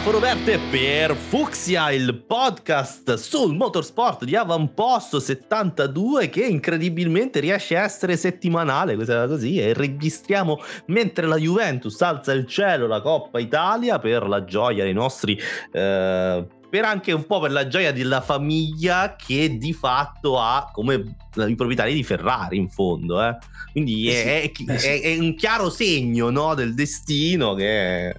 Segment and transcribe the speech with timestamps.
[0.00, 7.82] Semaforo verde per Fuxia, il podcast sul motorsport di Avamposto 72 che incredibilmente riesce a
[7.82, 14.26] essere settimanale, così, e registriamo mentre la Juventus alza il cielo la Coppa Italia per
[14.26, 15.38] la gioia dei nostri...
[15.70, 21.16] Eh, per anche un po' per la gioia della famiglia che di fatto ha come
[21.34, 23.20] i proprietari di Ferrari in fondo.
[23.20, 23.36] Eh.
[23.72, 28.14] Quindi eh è, sì, è, è, è, un chiaro segno no, del destino che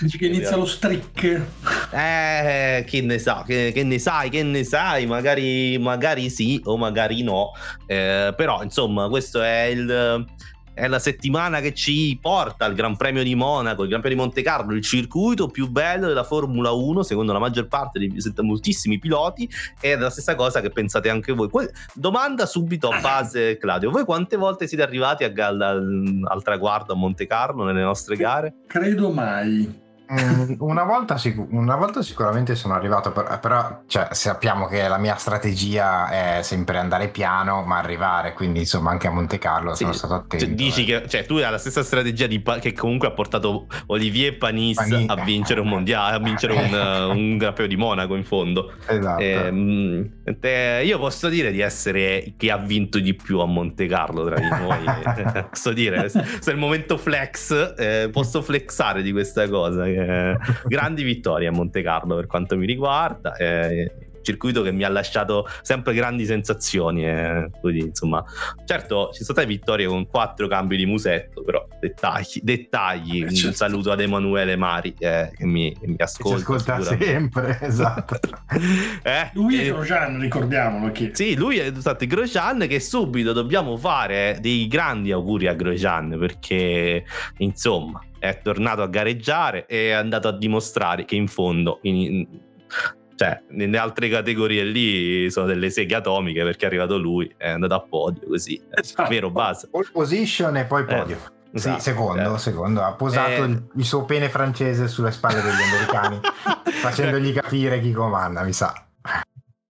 [0.00, 1.42] Dici che inizia lo streak.
[1.92, 6.76] Eh, che ne sa, che, che, ne sai, che ne sai, magari, magari sì o
[6.76, 7.52] magari no.
[7.86, 10.26] Eh, però, insomma, questo è il
[10.74, 14.24] è la settimana che ci porta al Gran Premio di Monaco, il Gran Premio di
[14.24, 18.98] Monte Carlo, il circuito più bello della Formula 1, secondo la maggior parte di moltissimi
[18.98, 19.48] piloti,
[19.80, 21.48] ed è la stessa cosa che pensate anche voi.
[21.94, 26.96] domanda subito a base, Claudio: voi quante volte siete arrivati a, al, al traguardo a
[26.96, 28.54] Monte Carlo nelle nostre gare?
[28.66, 29.82] Credo mai.
[30.12, 34.98] Mm, una, volta sic- una, volta sicuramente sono arrivato, però, però cioè, sappiamo che la
[34.98, 39.84] mia strategia è sempre andare piano ma arrivare, quindi insomma anche a Monte Carlo sì,
[39.84, 40.44] sono stato attento.
[40.44, 41.00] Cioè, dici eh.
[41.00, 45.06] che cioè, tu hai la stessa strategia pa- che comunque ha portato Olivier Panis Pani-
[45.08, 46.74] a vincere un mondiale, a vincere un,
[47.16, 48.74] un Gran Premio di Monaco in fondo.
[48.86, 49.22] Esatto.
[49.22, 54.26] Eh, te, io posso dire di essere chi ha vinto di più a Monte Carlo
[54.26, 54.84] tra di noi.
[55.48, 59.93] posso dire, se è il momento flex, eh, posso flexare di questa cosa eh,
[60.64, 63.34] grandi vittorie a Monte Carlo per quanto mi riguarda.
[63.36, 67.06] Eh, circuito che mi ha lasciato sempre grandi sensazioni.
[67.06, 67.50] Eh.
[67.60, 68.24] Quindi, insomma,
[68.64, 72.40] certo, ci sono state vittorie con quattro cambi di musetto, però dettagli.
[72.42, 73.24] dettagli.
[73.24, 73.48] Eh, certo.
[73.48, 76.36] Un saluto ad Emanuele Mari eh, che, mi, che mi ascolta.
[76.36, 78.18] Che ci ascolta sempre, esatto.
[79.02, 79.30] eh?
[79.34, 80.90] Lui è Grosjean, ricordiamolo.
[80.90, 81.10] Che...
[81.12, 87.04] Sì, lui è stato Grosjean che subito dobbiamo fare dei grandi auguri a Grosjean perché,
[87.38, 92.26] insomma, è tornato a gareggiare e è andato a dimostrare che in fondo in,
[93.16, 97.74] cioè, nelle altre categorie lì sono delle seghe atomiche perché è arrivato lui, è andato
[97.74, 99.08] a podio così, esatto.
[99.08, 99.68] vero base.
[99.68, 101.16] Pole position e poi eh, podio.
[101.16, 102.38] Eh, esatto, sì, secondo, eh.
[102.38, 103.46] secondo, ha posato eh.
[103.46, 106.20] il, il, suo pene francese sulle spalle degli americani,
[106.82, 108.84] facendogli capire chi comanda, mi sa.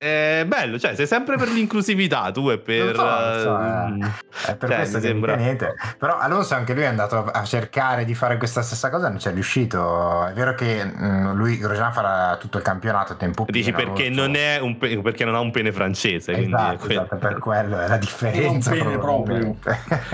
[0.04, 2.94] È bello, cioè sei sempre per l'inclusività tu e per...
[2.94, 4.50] So, so, eh.
[4.50, 5.34] È per cioè, questo sembra...
[5.34, 5.75] niente.
[5.97, 9.28] Però Alonso anche lui è andato a cercare di fare questa stessa cosa non ci
[9.28, 10.26] è riuscito.
[10.26, 13.59] È vero che mh, mm, lui, Grosjean, farà tutto il campionato a tempo pieno.
[13.59, 16.32] Dici perché non, è un pe- perché non ha un pene francese.
[16.32, 18.75] Esatto, esatto per quello è la differenza.
[18.75, 19.56] Non un pene proprio.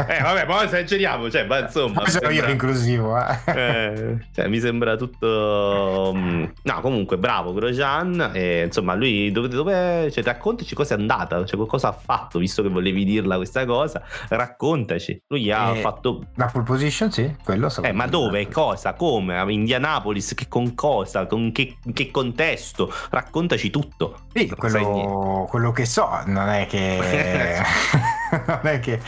[0.06, 1.94] eh vabbè, poi esageriamo, cioè, ma insomma...
[1.94, 2.30] Poi sono sembra...
[2.30, 3.38] io l'inclusivo, eh.
[3.46, 4.16] eh.
[4.32, 6.12] cioè, mi sembra tutto...
[6.14, 8.30] Mm, no, comunque, bravo Grosjean.
[8.34, 9.48] E, insomma, lui dove...
[9.48, 9.78] dove
[10.10, 14.02] cioè, raccontaci cosa è andata, cioè cosa ha fatto, visto che volevi dirla questa cosa,
[14.28, 15.22] raccontaci.
[15.28, 16.26] Lui ha eh, fatto...
[16.36, 17.72] La pole position, sì, quello.
[17.82, 23.70] Eh, ma dove, cosa, come, a Indianapolis, che con cosa, con che, che contesto, raccontaci
[23.70, 24.26] tutto.
[24.32, 27.58] Sì, quello, quello, che so, non è che...
[28.46, 29.00] non è che,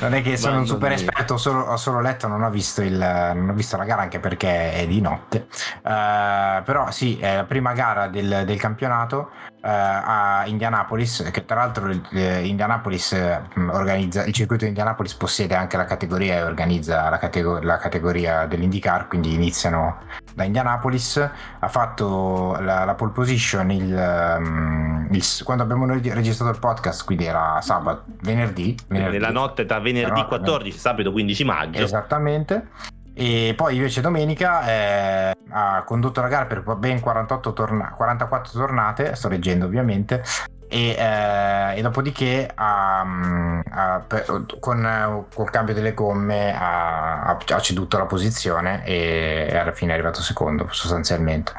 [0.00, 2.96] non è che sono un super esperto, solo, ho solo letto, non ho, visto il,
[2.96, 5.46] non ho visto la gara anche perché è di notte.
[5.82, 11.56] Uh, però sì, è la prima gara del, del campionato uh, a Indianapolis, che tra
[11.56, 17.18] l'altro Indianapolis eh, organizza, il circuito di Indianapolis possiede anche la categoria e organizza la,
[17.18, 19.98] categor- la categoria dell'IndyCar, quindi iniziano
[20.34, 21.16] da Indianapolis.
[21.58, 27.24] Ha fatto la, la pole position il, um, il, quando abbiamo registrato il podcast, quindi
[27.24, 28.76] era sabato, venerdì.
[28.88, 31.82] venerdì Nella notte tra venerdì 14 e sabato 15 maggio.
[31.82, 32.68] Esattamente
[33.12, 39.14] e poi invece domenica eh, ha condotto la gara per ben 48 torna- 44 tornate,
[39.14, 40.22] sto leggendo ovviamente,
[40.70, 47.60] e, eh, e dopodiché ha, mm, ha, per, con col cambio delle gomme ha, ha,
[47.60, 51.52] ceduto la posizione e alla fine è arrivato secondo sostanzialmente.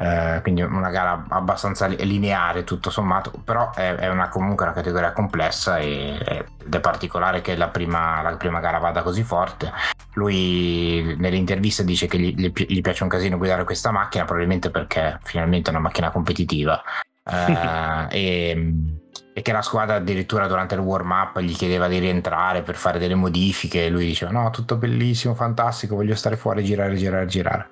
[0.00, 5.12] Eh, quindi una gara abbastanza lineare tutto sommato, però è, è una, comunque una categoria
[5.12, 9.72] complessa e, ed è particolare che la prima, la prima, gara vada così forte.
[10.12, 15.18] Lui nelle interviste dice che gli, gli, piace un casino guidare questa macchina, probabilmente perché
[15.22, 16.80] finalmente è una macchina competitiva.
[17.30, 18.72] Eh, e,
[19.32, 22.98] e che la squadra addirittura durante il warm up gli chiedeva di rientrare per fare
[22.98, 23.86] delle modifiche.
[23.86, 27.68] E lui diceva no tutto bellissimo fantastico voglio stare fuori girare girare girare.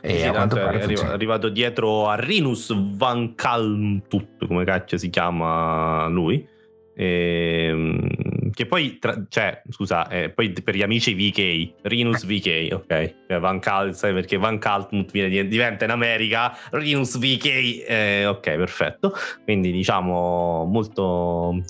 [0.00, 6.06] E sì, tanto è arrivato, arrivato dietro a Rinus Van Calmtut, come cacchio si chiama
[6.08, 6.46] lui.
[6.94, 8.08] E, ehm,
[8.52, 13.38] che poi, tra, cioè, scusa, eh, poi per gli amici VK, Rinus VK, ok?
[13.38, 19.12] Van Cal, sai perché Van Kaltmut diventa in America Rinus VK, eh, ok, perfetto.
[19.44, 21.62] Quindi diciamo molto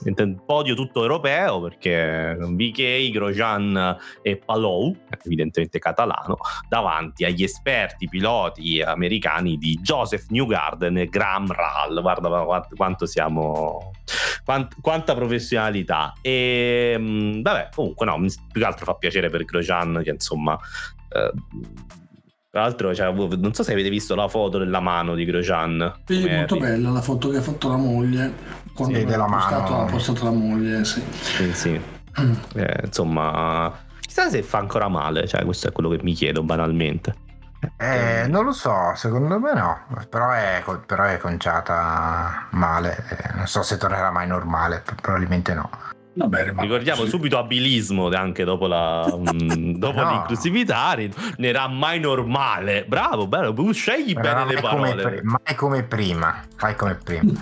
[0.44, 6.36] podio tutto europeo perché VK, Grosjean e Palou, evidentemente catalano,
[6.68, 12.00] davanti agli esperti piloti americani di Joseph Newgarden e Graham Rall.
[12.00, 13.92] Guarda quanto siamo
[14.44, 20.00] quant, quanta professionalità e ehm, vabbè comunque no più che altro fa piacere per Grosjean
[20.02, 20.58] che insomma
[21.08, 21.32] eh,
[22.56, 26.00] tra l'altro, cioè, non so se avete visto la foto della mano di Grosjean.
[26.06, 28.32] Sì, Come molto bella la foto che ha fatto la moglie.
[28.72, 29.84] Quando sì, della postato, mano.
[29.84, 31.02] ha postato la moglie, sì.
[31.10, 31.80] Sì, sì.
[32.18, 32.32] Mm.
[32.56, 37.14] Eh, insomma, chissà se fa ancora male, cioè, questo è quello che mi chiedo banalmente.
[37.76, 43.46] Eh, non lo so, secondo me no, però è, però è conciata male, eh, non
[43.46, 45.68] so se tornerà mai normale, probabilmente no.
[46.16, 47.10] Vabbè, Ricordiamo sì.
[47.10, 50.10] subito abilismo anche dopo, la, um, dopo no.
[50.10, 52.86] l'inclusività, ne era mai normale.
[52.86, 55.02] Bravo, bello, scegli bene le parole.
[55.02, 57.32] Come, mai come prima, mai come prima.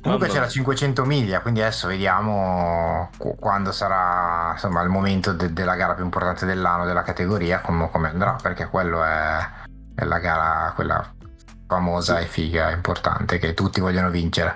[0.00, 3.10] Comunque c'è la 500 miglia, quindi adesso vediamo
[3.40, 8.08] quando sarà insomma, il momento de- della gara più importante dell'anno della categoria, come, come
[8.08, 9.38] andrà, perché quello è,
[9.96, 11.04] è, la gara, quella
[11.66, 14.54] famosa e figa, importante, che tutti vogliono vincere.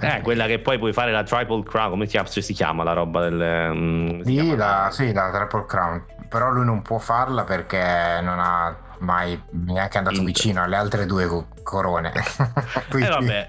[0.00, 2.84] Eh, eh, quella che poi puoi fare la Triple Crown, come si chiama?
[2.84, 3.70] La roba del...
[3.70, 8.76] Um, sì, la, sì, la Triple Crown, però lui non può farla perché non ha
[9.00, 10.32] mai neanche andato Inter.
[10.32, 11.26] vicino alle altre due
[11.68, 12.12] corone.
[12.88, 13.06] Quindi...
[13.06, 13.48] Eh vabbè,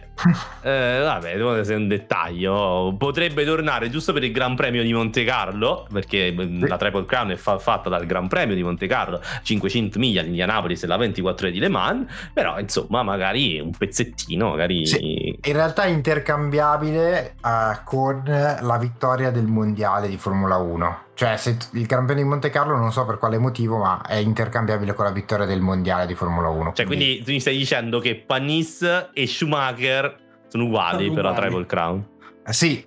[0.62, 2.94] eh, vabbè, se è un dettaglio.
[2.98, 6.68] Potrebbe tornare giusto per il Gran Premio di Monte Carlo, perché sì.
[6.68, 10.28] la Triple Crown è fa- fatta dal Gran Premio di Monte Carlo, 500 miglia di
[10.28, 14.86] Indianapolis e la 24 ore di Le Mans, però insomma magari un pezzettino, magari...
[14.86, 15.40] Sì.
[15.42, 21.58] In realtà è intercambiabile uh, con la vittoria del Mondiale di Formula 1 cioè, se
[21.74, 25.04] il Gran Premio di Monte Carlo non so per quale motivo, ma è intercambiabile con
[25.04, 26.72] la vittoria del mondiale di Formula 1.
[26.72, 30.16] Cioè, quindi, quindi tu mi stai dicendo che Panis e Schumacher
[30.48, 31.36] sono uguali sono per uguali.
[31.36, 32.08] la Tribal Crown?
[32.50, 32.84] Sì,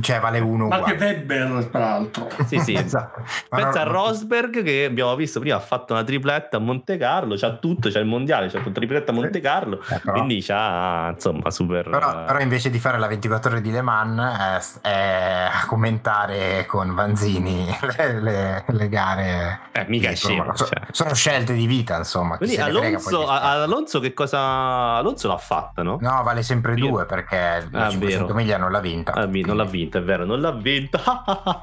[0.00, 0.96] cioè vale uno ma uguale.
[0.96, 3.22] che Weber tra l'altro sì sì esatto.
[3.48, 7.56] pensa a Rosberg che abbiamo visto prima ha fatto una tripletta a Monte Carlo c'ha
[7.56, 11.50] tutto c'è il mondiale c'ha una tripletta a Monte Carlo eh, però, quindi c'ha insomma
[11.50, 15.66] super però, però, invece di fare la 24 ore di Le Mans è, è a
[15.66, 17.66] commentare con Vanzini
[17.96, 20.68] le, le, le gare eh, mica è scemo cioè.
[20.90, 25.96] sono scelte di vita insomma quindi Alonso, Alonso che cosa Alonso l'ha fatta no?
[26.00, 26.86] no vale sempre Vero.
[26.88, 30.24] due perché la ah, 500 miglia non l'ha vinta ah, non l'ha vinta, è vero,
[30.24, 31.62] non l'ha vinta.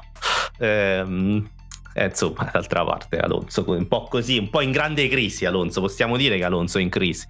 [0.58, 1.50] ehm,
[1.94, 6.16] eh, insomma, d'altra parte Alonso un po' così, un po' in grande crisi Alonso, possiamo
[6.16, 7.26] dire che Alonso è in crisi.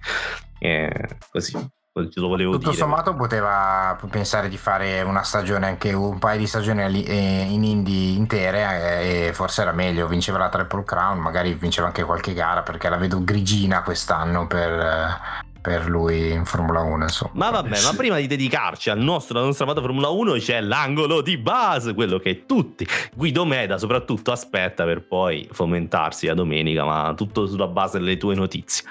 [0.59, 1.71] Eh, così.
[1.95, 2.81] Lo volevo Tutto dire.
[2.81, 8.15] sommato poteva pensare di fare una stagione, anche un paio di stagioni eh, in Indy
[8.15, 12.63] intere eh, e forse era meglio, vinceva la Triple Crown, magari vinceva anche qualche gara
[12.63, 17.03] perché la vedo grigina quest'anno per, eh, per lui in Formula 1.
[17.03, 17.31] Insomma.
[17.35, 21.21] Ma vabbè, ma prima di dedicarci al nostro, alla nostra amato Formula 1 c'è l'angolo
[21.21, 27.13] di base, quello che tutti, Guido Meda soprattutto, aspetta per poi fomentarsi a domenica, ma
[27.15, 28.83] tutto sulla base delle tue notizie.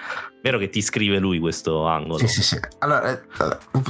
[0.43, 2.19] Vero che ti scrive lui questo angolo?
[2.19, 2.61] Sì, sì, sì.
[2.81, 3.21] Allora, eh,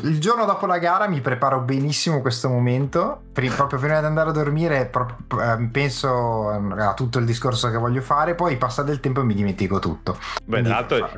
[0.03, 3.23] il giorno dopo la gara mi preparo benissimo questo momento.
[3.33, 8.35] proprio prima di andare a dormire eh, penso a tutto il discorso che voglio fare,
[8.35, 10.19] poi passa del tempo e mi dimentico tutto.
[10.45, 11.11] Beh, tra l'altro,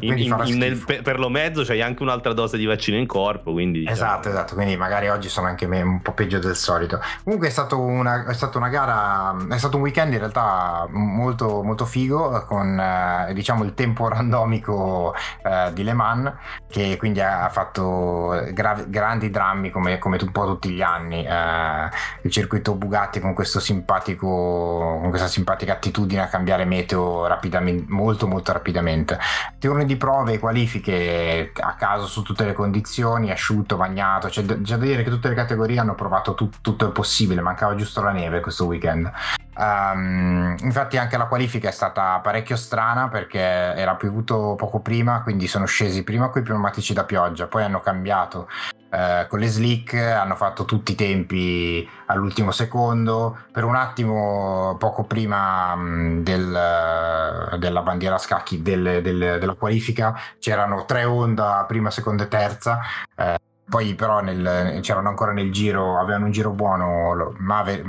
[1.03, 3.81] per lo mezzo c'hai anche un'altra dose di vaccino in corpo, quindi...
[3.81, 3.97] Diciamo...
[3.97, 7.00] Esatto, esatto, quindi magari oggi sono anche me un po' peggio del solito.
[7.25, 11.64] Comunque è, stato una, è stata una gara, è stato un weekend in realtà molto,
[11.64, 15.12] molto figo, con eh, diciamo il tempo randomico
[15.43, 16.33] eh, di Le Mans
[16.69, 21.88] che quindi ha, fatto gravi, grandi drammi come, come, un po' tutti gli anni eh,
[22.23, 29.19] il circuito Bugatti con con questa simpatica attitudine a cambiare meteo rapidamente molto molto rapidamente.
[29.59, 34.85] Turni di prove qualifiche a caso su tutte le condizioni asciutto bagnato c'è, c'è da
[34.85, 38.40] dire che tutte le categorie hanno provato tu, tutto il possibile mancava giusto la neve
[38.40, 39.11] questo weekend
[39.56, 45.46] Um, infatti anche la qualifica è stata parecchio strana perché era piovuto poco prima, quindi
[45.46, 48.49] sono scesi prima con i pneumatici da pioggia, poi hanno cambiato
[48.90, 55.04] uh, con le slick, hanno fatto tutti i tempi all'ultimo secondo, per un attimo poco
[55.04, 61.90] prima um, del, uh, della bandiera scacchi del, del, della qualifica c'erano tre Honda prima,
[61.90, 62.80] seconda e terza.
[63.16, 63.34] Uh,
[63.66, 67.83] poi però nel, c'erano ancora nel giro, avevano un giro buono Mave,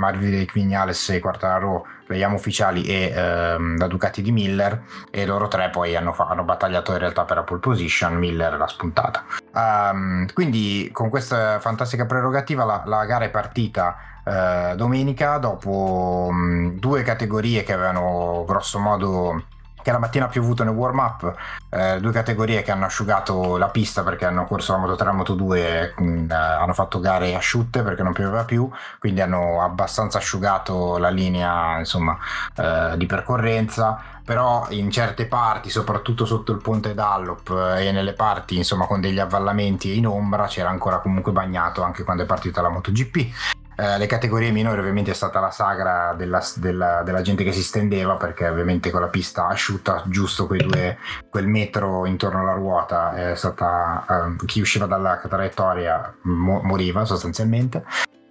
[0.52, 5.70] Vignales e Quartararo, le Yam ufficiali e ehm, la Ducati di Miller e loro tre
[5.70, 9.24] poi hanno, hanno, battagliato in realtà per la pole position, Miller l'ha spuntata.
[9.52, 16.78] Um, quindi con questa fantastica prerogativa la, la gara è partita eh, domenica dopo mh,
[16.78, 19.44] due categorie che avevano grosso modo
[19.86, 21.32] che la mattina ha piovuto nel warm up,
[21.70, 25.06] eh, due categorie che hanno asciugato la pista perché hanno corso la Moto 3 e
[25.06, 29.62] la Moto 2, mh, mm, hanno fatto gare asciutte perché non pioveva più, quindi hanno
[29.62, 32.18] abbastanza asciugato la linea insomma,
[32.56, 38.14] eh, di percorrenza però in certe parti, soprattutto sotto il ponte Dallop eh, e nelle
[38.14, 42.26] parti insomma con degli avvallamenti e in ombra, c'era ancora comunque bagnato anche quando è
[42.26, 43.64] partita la MotoGP.
[43.78, 47.62] Eh, le categorie minori ovviamente è stata la sagra della, della, della, gente che si
[47.62, 50.96] stendeva perché ovviamente con la pista asciutta giusto due,
[51.28, 57.84] quel metro intorno alla ruota stata eh, chi usciva dalla traiettoria mo- moriva sostanzialmente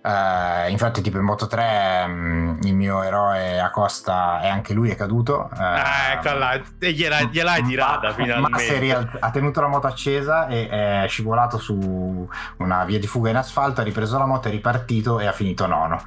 [0.05, 4.95] Uh, infatti, tipo in Moto 3, um, il mio eroe Acosta è anche lui è
[4.95, 5.49] caduto.
[5.51, 8.51] Uh, ah, eccola, e gliela, gliel'hai tirata ma, finalmente.
[8.51, 13.37] Masseri ha tenuto la moto accesa e è scivolato su una via di fuga in
[13.37, 15.99] asfalto, ha ripreso la moto, è ripartito e ha finito nono.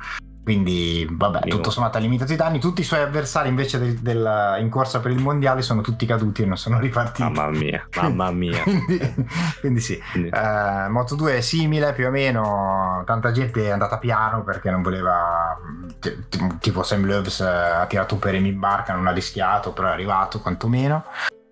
[0.48, 1.56] Quindi, vabbè, Io.
[1.56, 2.58] tutto sommato ha limitato i danni.
[2.58, 6.40] Tutti i suoi avversari, invece, del, del, in corsa per il mondiale, sono tutti caduti
[6.40, 7.30] e non sono ripartiti.
[7.30, 8.62] Mamma mia, mamma mia.
[8.62, 9.14] quindi,
[9.60, 10.00] quindi, sì.
[10.10, 10.30] Quindi.
[10.32, 13.02] Uh, Moto 2 è simile più o meno.
[13.04, 15.54] Tanta gente è andata piano perché non voleva.
[15.98, 19.92] T- tipo Sam Loves ha tirato un per in barca, non ha rischiato, però è
[19.92, 21.04] arrivato quantomeno.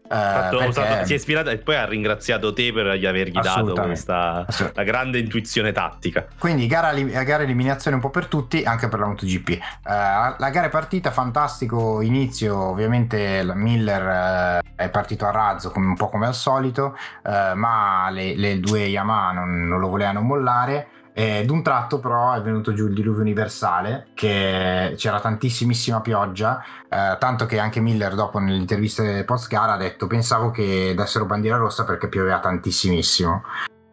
[0.09, 0.71] Fatto, perché...
[0.71, 5.19] usato, si è ispirato e poi ha ringraziato te per avergli dato questa la grande
[5.19, 6.27] intuizione tattica.
[6.39, 9.49] Quindi gara, gara eliminazione un po' per tutti, anche per la MotoGP.
[9.49, 9.91] Uh,
[10.39, 15.97] la gara è partita, fantastico inizio, ovviamente Miller uh, è partito a razzo come, un
[15.97, 20.89] po' come al solito, uh, ma le, le, due Yamaha non, non lo volevano mollare.
[21.19, 27.17] Ed un tratto però è venuto giù il diluvio universale, che c'era tantissimissima pioggia, eh,
[27.19, 31.57] tanto che anche Miller dopo nelle interviste post gara ha detto pensavo che dessero bandiera
[31.57, 33.45] rossa perché pioveva tantissimissimo.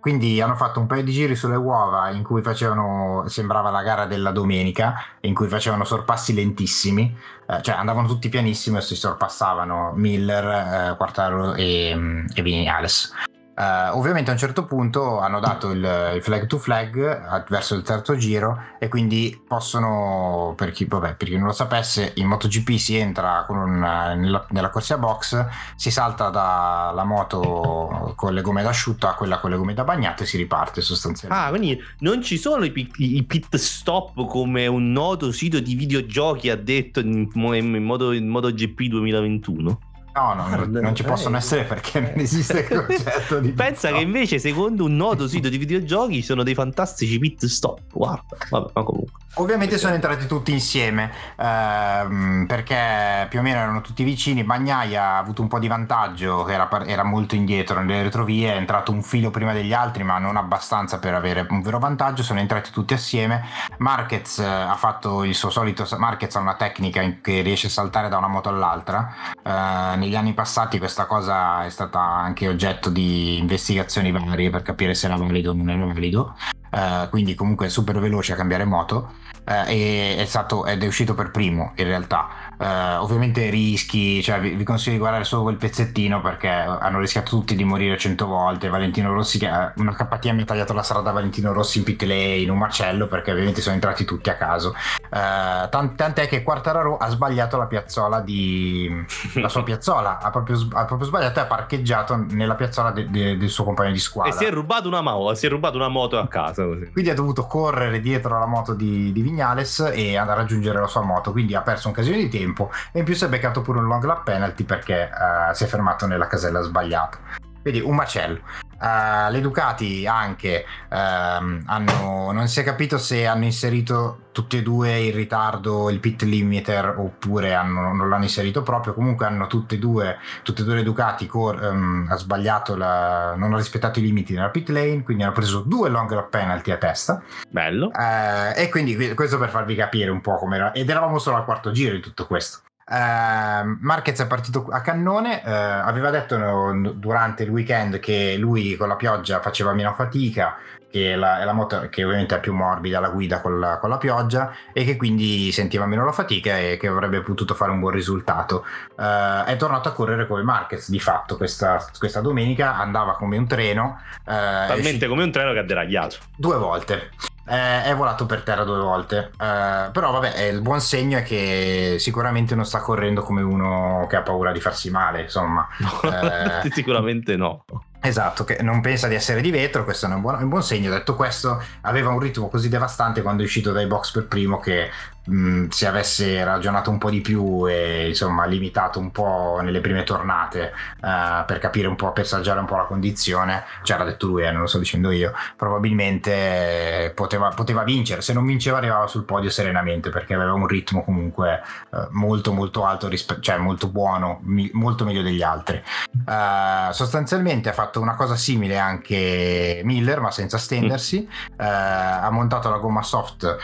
[0.01, 4.05] Quindi hanno fatto un paio di giri sulle uova in cui facevano, sembrava la gara
[4.05, 9.93] della domenica, in cui facevano sorpassi lentissimi, eh, cioè andavano tutti pianissimo e si sorpassavano
[9.95, 13.13] Miller, eh, Quartaro e, e Vinales.
[13.55, 17.83] Uh, ovviamente a un certo punto hanno dato il, il, flag to flag verso il
[17.83, 22.71] terzo giro e quindi possono, per chi, vabbè, per chi non lo sapesse, in MotoGP
[22.77, 25.45] si entra un, nella, nella, corsia box,
[25.75, 30.23] si salta dalla moto con le gomme d'asciutto a quella con le gomme da bagnato
[30.23, 31.45] e si riparte sostanzialmente.
[31.45, 36.49] Ah, quindi non ci sono i, i pit stop come un noto sito di videogiochi
[36.49, 39.79] ha detto in, in, modo, in MotoGP 2021?
[40.13, 44.37] No, no, non ci possono essere perché non esiste il concetto di Pensa che invece,
[44.37, 47.79] secondo un noto sito di videogiochi, ci sono dei fantastici pit stop.
[47.91, 49.21] Guarda, vabbè, ma comunque.
[49.37, 54.43] Ovviamente sono entrati tutti insieme ehm, perché più o meno erano tutti vicini.
[54.43, 58.91] Bagnaia ha avuto un po' di vantaggio, era, era, molto indietro nelle retrovie, è entrato
[58.91, 62.21] un filo prima degli altri, ma non abbastanza per avere un vero vantaggio.
[62.21, 63.43] Sono entrati tutti assieme.
[63.79, 65.87] Marquez eh, ha fatto il suo solito.
[65.97, 69.15] Marquez ha una tecnica che riesce a saltare da una moto all'altra.
[69.41, 74.93] Eh, negli anni passati questa cosa è stata anche oggetto di investigazioni varie per capire
[74.93, 76.35] se era valido o non era valido.
[76.69, 79.13] Uh, quindi comunque super veloce a cambiare moto
[79.45, 82.27] uh, e è stato, ed è uscito per primo in realtà
[82.63, 87.29] uh, ovviamente rischi cioè vi, vi, consiglio di guardare solo quel pezzettino perché hanno rischiato
[87.29, 88.69] tutti di morire cento volte.
[88.69, 92.37] Valentino Rossi che una KTM ha tagliato la strada a Valentino Rossi in pit lane
[92.37, 94.73] in un macello perché ovviamente sono entrati tutti a caso.
[95.09, 98.89] Tant- tant'è che Quartararo ha sbagliato la piazzola di
[99.35, 100.19] la sua piazzola.
[100.19, 103.91] Ha proprio, ha proprio sbagliato e ha parcheggiato nella piazzola de- de- del suo compagno
[103.91, 104.33] di squadra.
[104.33, 106.89] E si è rubato una, mo- si è rubato una moto a casa così.
[106.91, 110.87] Quindi ha dovuto correre dietro alla moto di, di Vignales e andare a raggiungere la
[110.87, 111.31] sua moto.
[111.31, 112.52] Quindi ha perso un casino di tempo
[112.91, 115.67] e in più si è beccato pure un long lap penalty perché uh, si è
[115.67, 117.17] fermato nella casella sbagliata.
[117.61, 118.41] Quindi un macello.
[118.83, 124.61] Uh, le Ducati anche uh, hanno, non si è capito se hanno inserito tutti e
[124.61, 128.93] due in ritardo il pit limiter oppure hanno, non l'hanno inserito proprio.
[128.93, 133.35] Comunque hanno tutte e due, tutte e due le Ducati cor, um, ha sbagliato, la,
[133.37, 136.71] non ha rispettato i limiti nella pit lane, quindi hanno preso due long lap penalty
[136.71, 137.23] a testa.
[137.49, 137.85] Bello.
[137.87, 140.71] Uh, e quindi questo per farvi capire un po' come era.
[140.73, 142.59] Ed eravamo solo al quarto giro di tutto questo.
[142.93, 148.75] Uh, Marquez è partito a cannone, uh, aveva detto no, durante il weekend che lui
[148.75, 150.57] con la pioggia faceva meno fatica,
[150.91, 153.97] che la, la moto che ovviamente è più morbida la guida con la, con la,
[153.97, 157.93] pioggia e che quindi sentiva meno la fatica e che avrebbe potuto fare un buon
[157.93, 158.63] risultato.
[158.95, 163.47] Uh, è tornato a correre come Marquez di fatto questa, questa domenica, andava come un
[163.47, 164.01] treno.
[164.23, 165.07] Talmente uscito...
[165.07, 166.17] come un treno che ha deragliato.
[166.37, 167.09] Due volte
[167.45, 169.31] eh, è volato per terra due volte.
[169.39, 174.15] Eh, però vabbè, il buon segno è che sicuramente non sta correndo come uno che
[174.15, 175.67] ha paura di farsi male, insomma.
[176.03, 177.65] Eh, sicuramente no.
[178.05, 180.89] Esatto, che non pensa di essere di vetro, questo è un buon, un buon segno.
[180.89, 184.89] Detto questo, aveva un ritmo così devastante quando è uscito dai box per primo che
[185.25, 190.03] mh, se avesse ragionato un po' di più e insomma limitato un po' nelle prime
[190.03, 194.27] tornate uh, per capire un po', per assaggiare un po' la condizione, cioè l'ha detto
[194.27, 198.21] lui, eh, non lo sto dicendo io, probabilmente poteva, poteva, vincere.
[198.21, 202.85] Se non vinceva arrivava sul podio serenamente perché aveva un ritmo comunque uh, molto molto
[202.85, 205.81] alto, rispe- cioè molto buono, mi- molto meglio degli altri.
[206.25, 211.27] Uh, sostanzialmente ha fatto una cosa simile anche Miller, ma senza stendersi.
[211.27, 211.59] Mm.
[211.59, 213.57] Eh, ha montato la gomma soft,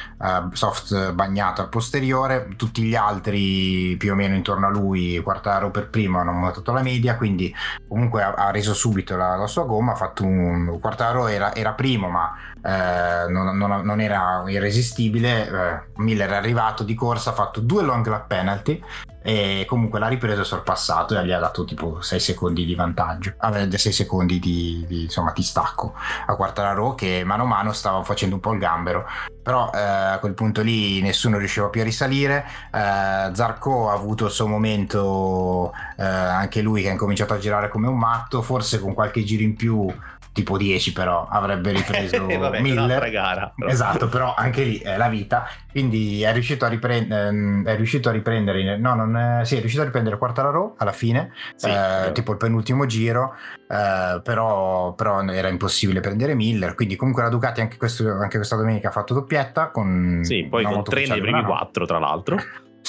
[0.53, 2.47] soft bagnata al posteriore.
[2.55, 6.81] Tutti gli altri, più o meno intorno a lui, Quartaro per primo, hanno montato la
[6.81, 7.17] media.
[7.17, 7.53] Quindi,
[7.87, 9.93] comunque, ha, ha reso subito la, la, sua gomma.
[9.93, 15.47] Ha fatto un Quartaro era, era primo, ma eh, non, non, non, era irresistibile.
[15.47, 18.81] Eh, Miller è arrivato di corsa, ha fatto due long lap penalty
[19.21, 23.69] e comunque l'ha ripreso sorpassato e gli ha dato tipo 6 secondi di vantaggio, ah,
[23.69, 25.93] 6 secondi di, di, insomma, di stacco
[26.25, 29.05] a Quartararo che mano a mano stava facendo un po' il gambero,
[29.43, 34.25] però eh, a quel punto lì nessuno riusciva più a risalire, eh, Zarco ha avuto
[34.25, 38.79] il suo momento eh, anche lui che ha incominciato a girare come un matto, forse
[38.79, 39.93] con qualche giro in più
[40.39, 43.09] tipo 10 però avrebbe ripreso Vabbè, Miller.
[43.09, 43.69] gara, però.
[43.69, 45.47] esatto però anche lì è la vita.
[45.69, 49.59] Quindi è riuscito a riprendere ehm, è riuscito a riprendere no non è, sì, è
[49.59, 53.35] riuscito a riprendere Quartararo alla fine sì, eh, tipo il penultimo giro
[53.67, 56.73] eh, però, però, era impossibile prendere Miller.
[56.73, 60.63] Quindi comunque la Ducati anche, questo, anche questa domenica ha fatto doppietta con sì poi
[60.63, 62.37] con tre nei primi quattro tra l'altro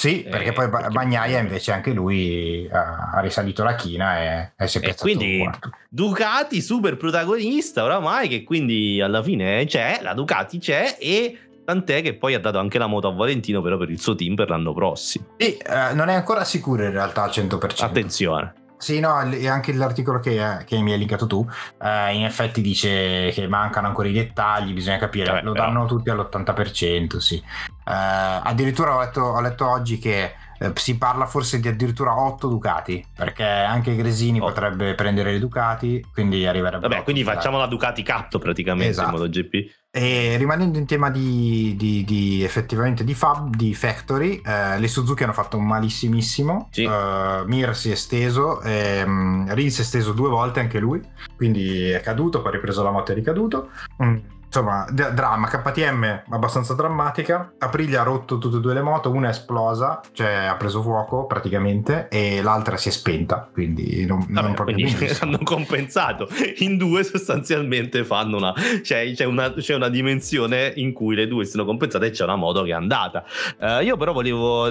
[0.01, 4.79] sì, perché eh, poi Bagnaia invece anche lui ha, risalito la china e, e si
[4.79, 5.49] è piazzato e quindi
[5.87, 12.15] Ducati super protagonista oramai che quindi alla fine c'è, la Ducati c'è e tant'è che
[12.15, 14.73] poi ha dato anche la moto a Valentino però per il suo team per l'anno
[14.73, 15.35] prossimo.
[15.37, 17.83] Sì, eh, non è ancora sicuro in realtà al 100%.
[17.83, 18.53] Attenzione.
[18.81, 21.47] Sì, no, anche l'articolo che, che, mi hai linkato tu,
[21.79, 25.65] eh, in effetti dice che mancano ancora i dettagli, bisogna capire, Vabbè, lo però...
[25.65, 27.43] danno tutti all'80%, sì.
[27.91, 32.47] Eh, addirittura ho letto, ho letto, oggi che eh, si parla forse di addirittura 8
[32.47, 34.45] Ducati, perché anche Gresini oh.
[34.45, 36.87] potrebbe prendere le Ducati, quindi arriverebbe...
[36.87, 37.37] Vabbè, quindi Ducati.
[37.37, 39.09] facciamo la Ducati Cup praticamente esatto.
[39.09, 39.79] in MotoGP.
[39.93, 45.23] E rimanendo in tema di, di, di effettivamente di Fab, di Factory, eh, le Suzuki
[45.23, 46.69] hanno fatto un malissimissimo.
[46.71, 46.85] Sì.
[46.85, 51.01] Uh, Mir si è esteso, ehm, Rins si è esteso due volte anche lui,
[51.35, 53.69] quindi è caduto, poi ha ripreso la moto e è ricaduto.
[54.01, 57.53] Mm insomma, d- dramma, KTM abbastanza drammatica.
[57.57, 61.25] Aprilia ha rotto tutte e due le moto, una è esplosa, cioè ha preso fuoco
[61.25, 66.27] praticamente, e l'altra si è spenta, quindi non, Vabbè, non proprio quindi hanno compensato.
[66.57, 71.45] In due sostanzialmente fanno una cioè, c'è, una, c'è una dimensione in cui le due
[71.45, 73.23] sono compensate e c'è una moto che è andata.
[73.57, 74.69] Uh, io però volevo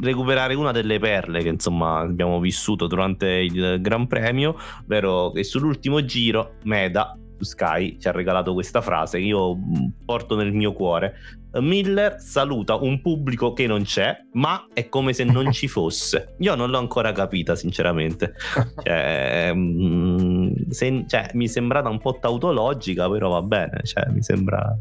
[0.00, 6.04] recuperare una delle perle che insomma abbiamo vissuto durante il Gran Premio, ovvero che sull'ultimo
[6.04, 11.14] giro Meda Sky ci ha regalato questa frase che io mm, porto nel mio cuore.
[11.60, 16.34] Miller saluta un pubblico che non c'è, ma è come se non ci fosse.
[16.38, 18.34] Io non l'ho ancora capita, sinceramente.
[18.82, 23.80] Cioè, mm, se, cioè, mi è sembrata un po' tautologica, però va bene.
[23.82, 24.76] Cioè, mi sembra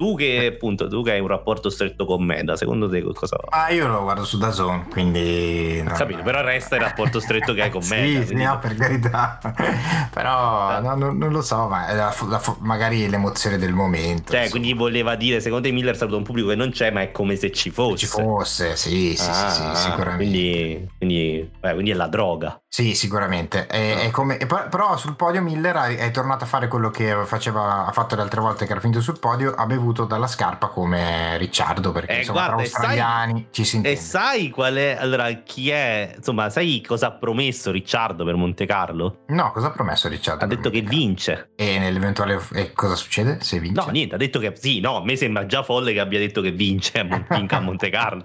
[0.00, 3.64] tu che appunto tu che hai un rapporto stretto con Meda, secondo te cosa va?
[3.64, 5.92] Ah, io lo guardo su Dazon, quindi non...
[5.92, 8.20] capito, però resta il rapporto stretto che hai con Meda.
[8.20, 8.44] sì, quindi...
[8.44, 9.38] no, per carità.
[10.10, 10.80] però eh.
[10.80, 14.32] no, no, non lo so, ma la, la, magari l'emozione del momento.
[14.32, 14.48] Cioè, insomma.
[14.48, 17.36] quindi voleva dire, secondo te Miller saluta un pubblico che non c'è, ma è come
[17.36, 17.98] se ci fosse.
[17.98, 20.16] Ci fosse, sì, sì, ah, sì, sì, sicuramente.
[20.16, 22.58] Quindi, quindi, beh, quindi, è la droga.
[22.66, 23.66] Sì, sicuramente.
[23.66, 27.84] È, è come, però sul podio Miller è, è tornato a fare quello che faceva,
[27.84, 30.68] ha fatto le altre volte che era finito sul podio, ha bevuto bevuto dalla scarpa
[30.68, 33.98] come Ricciardo perché eh, insomma guarda, tra australiani sai, ci si intende.
[33.98, 38.66] E sai qual è allora chi è insomma sai cosa ha promesso Ricciardo per Monte
[38.66, 39.24] Carlo?
[39.28, 40.44] No, cosa ha promesso Ricciardo?
[40.44, 41.50] Ha detto che vince.
[41.56, 43.80] E nell'eventuale e cosa succede se vince?
[43.84, 46.40] No, niente, ha detto che sì, no, a me sembra già folle che abbia detto
[46.40, 48.22] che vince a Monte Carlo.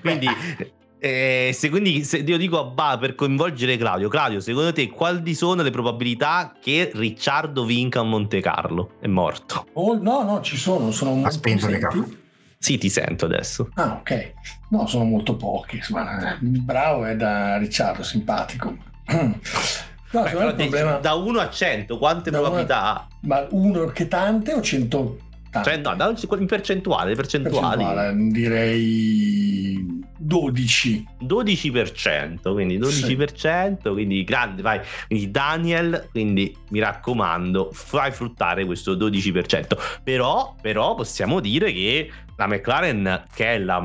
[0.00, 0.26] Quindi
[1.04, 5.34] eh, se quindi se io dico a Ba per coinvolgere Claudio, Claudio, secondo te quali
[5.34, 8.92] sono le probabilità che Ricciardo vinca a Monte Carlo?
[9.00, 9.66] È morto.
[9.72, 12.08] Oh, no, no, ci sono, sono molto spento le cavolo.
[12.56, 13.70] Sì, ti sento adesso.
[13.74, 14.32] Ah, ok.
[14.68, 15.78] No, sono molto pochi.
[15.78, 18.76] Insomma, bravo è da Ricciardo, simpatico.
[20.12, 20.98] No, Beh, problema...
[20.98, 23.08] Da 1 a 100, quante da probabilità ha?
[23.20, 25.16] Ma 1 che tante o 100
[25.64, 27.82] Cioè, no, in percentuale, percentuali.
[27.82, 31.04] percentuale direi 12.
[31.22, 33.90] 12%, quindi 12%, sì.
[33.90, 34.80] quindi grande, vai.
[35.06, 40.00] Quindi Daniel, quindi mi raccomando, fai fruttare questo 12%.
[40.02, 43.82] Però, però possiamo dire che la McLaren, che è la,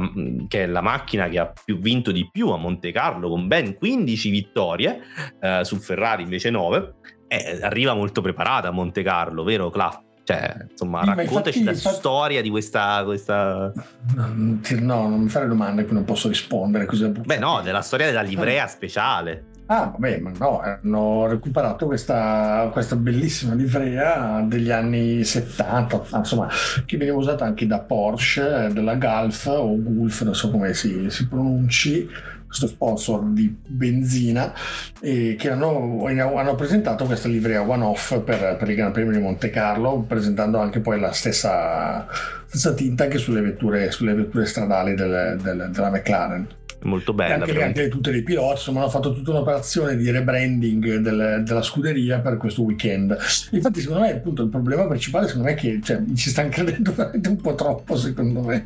[0.48, 3.76] che è la, macchina che ha più vinto di più a Monte Carlo, con ben
[3.76, 5.00] 15 vittorie,
[5.42, 6.94] eh, su Ferrari invece 9,
[7.28, 10.02] eh, arriva molto preparata a Monte Carlo, vero Cla?
[10.28, 13.72] Cioè, insomma, Sì, raccontaci infatti- la infatti- storia di questa, questa...
[14.16, 16.86] No, non mi fare domande cui non posso rispondere.
[16.86, 19.46] Così Beh no, della storia della livrea speciale.
[19.68, 26.50] Ah, vabbè, ma no, hanno recuperato questa, questa bellissima livrea degli anni 70, insomma,
[26.86, 31.28] che veniva usata anche da Porsche, della Gulf o Gulf, non so come si, si
[31.28, 32.08] pronunci,
[32.48, 34.54] questo sponsor di benzina,
[35.02, 39.50] e che hanno, hanno presentato questa livrea one-off per, per il Gran Premio di Monte
[39.50, 42.08] Carlo, presentando anche poi la stessa,
[42.48, 46.48] stessa tinta anche sulle vetture, sulle vetture stradali del- del- della McLaren
[46.84, 47.34] Molto bella.
[47.36, 47.66] anche, però.
[47.66, 52.20] anche le tutte dei piloti, insomma, hanno fatto tutta un'operazione di rebranding del- della scuderia
[52.20, 53.18] per questo weekend.
[53.52, 56.94] Infatti, secondo me, appunto, il problema principale, secondo me, è che cioè, ci stanno credendo
[56.94, 58.66] veramente un po' troppo, secondo me,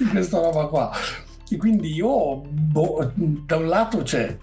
[0.00, 0.90] in questa roba qua.
[1.52, 4.34] E quindi io, boh, da un lato, cioè,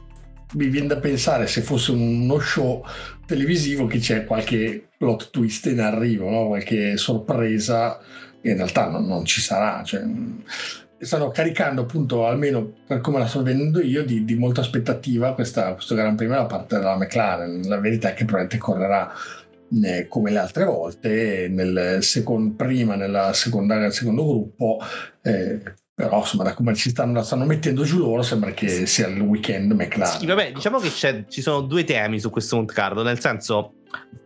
[0.54, 2.84] mi viene da pensare se fosse uno show
[3.26, 6.48] televisivo che c'è qualche plot twist in arrivo, no?
[6.48, 8.00] qualche sorpresa,
[8.42, 9.82] in realtà non, non ci sarà.
[9.84, 10.04] Cioè,
[11.00, 15.74] stanno caricando appunto, almeno per come la sto vedendo io, di, di molta aspettativa questa,
[15.74, 17.62] questo Gran Premio da parte della McLaren.
[17.68, 19.12] La verità è che probabilmente correrà
[19.84, 24.78] eh, come le altre volte, nel second, prima nella seconda, nel secondo gruppo.
[25.24, 25.60] eh,
[26.00, 29.20] però insomma da come ci stanno, la stanno mettendo giù loro sembra che sia il
[29.20, 30.18] weekend McLaren.
[30.22, 33.74] Sì, vabbè, diciamo che c'è- ci sono due temi su questo Monte Carlo, nel senso,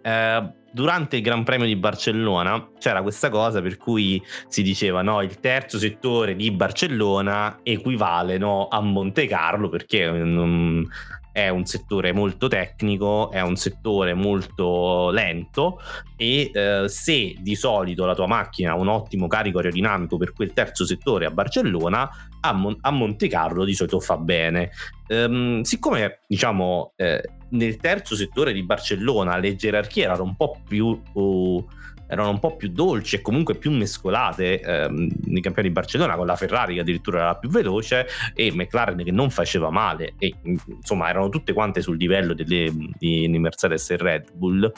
[0.03, 5.23] eh, durante il Gran Premio di Barcellona c'era questa cosa per cui si diceva no,
[5.23, 10.87] il terzo settore di Barcellona equivale no, a Monte Carlo perché non-
[11.33, 15.81] è un settore molto tecnico, è un settore molto lento
[16.15, 20.53] e eh, se di solito la tua macchina ha un ottimo carico aerodinamico per quel
[20.53, 22.07] terzo settore a Barcellona,
[22.39, 24.69] a, Mon- a Monte Carlo di solito fa bene.
[25.07, 31.01] Ehm, siccome diciamo eh, nel terzo settore di Barcellona le gerarchie erano un po' più
[31.13, 31.67] uh,
[32.07, 36.25] erano un po' più dolci e comunque più mescolate ehm, nei campioni di Barcellona con
[36.25, 40.13] la Ferrari che addirittura era la più veloce e McLaren che non faceva male.
[40.17, 44.71] E insomma erano tutte quante sul livello delle, di, di Mercedes e Red Bull.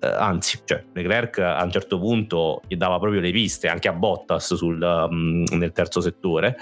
[0.00, 3.92] Eh, anzi cioè Leclerc a un certo punto gli dava proprio le piste anche a
[3.92, 6.56] Bottas sul, um, nel terzo settore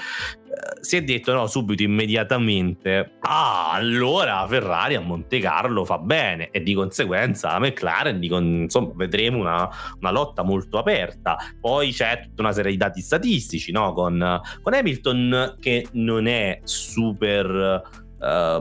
[0.80, 6.62] si è detto no, subito immediatamente ah allora Ferrari a Monte Carlo fa bene e
[6.62, 12.42] di conseguenza la McLaren di insomma vedremo una, una lotta molto aperta poi c'è tutta
[12.42, 13.92] una serie di dati statistici no?
[13.92, 17.82] con, con Hamilton che non è super
[18.20, 18.60] eh,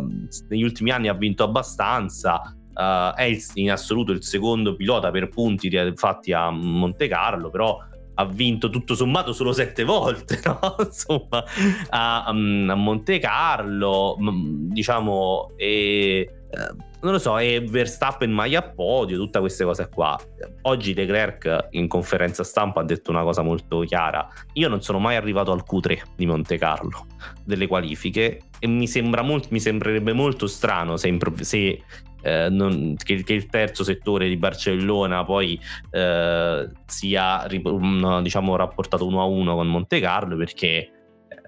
[0.49, 2.41] negli ultimi anni ha vinto abbastanza
[2.73, 7.77] eh, è il- in assoluto il secondo pilota per punti fatti a Monte Carlo però
[8.15, 10.75] ha vinto tutto sommato solo sette volte, no?
[10.80, 11.43] Insomma,
[11.89, 18.63] a, a Monte Carlo, mm, diciamo, e, eh, non lo so, e Verstappen mai a
[18.63, 20.19] podio, tutte queste cose qua.
[20.63, 24.28] Oggi Leclerc in conferenza stampa ha detto una cosa molto chiara.
[24.54, 27.06] Io non sono mai arrivato al Q3 di Monte Carlo
[27.43, 31.84] delle qualifiche e mi, sembra molt- mi sembrerebbe molto strano se, impro- se
[32.25, 35.59] eh, non- che, che il terzo settore di Barcellona poi
[35.91, 40.89] eh, sia diciamo rapportato uno a uno con Monte Carlo perché eh,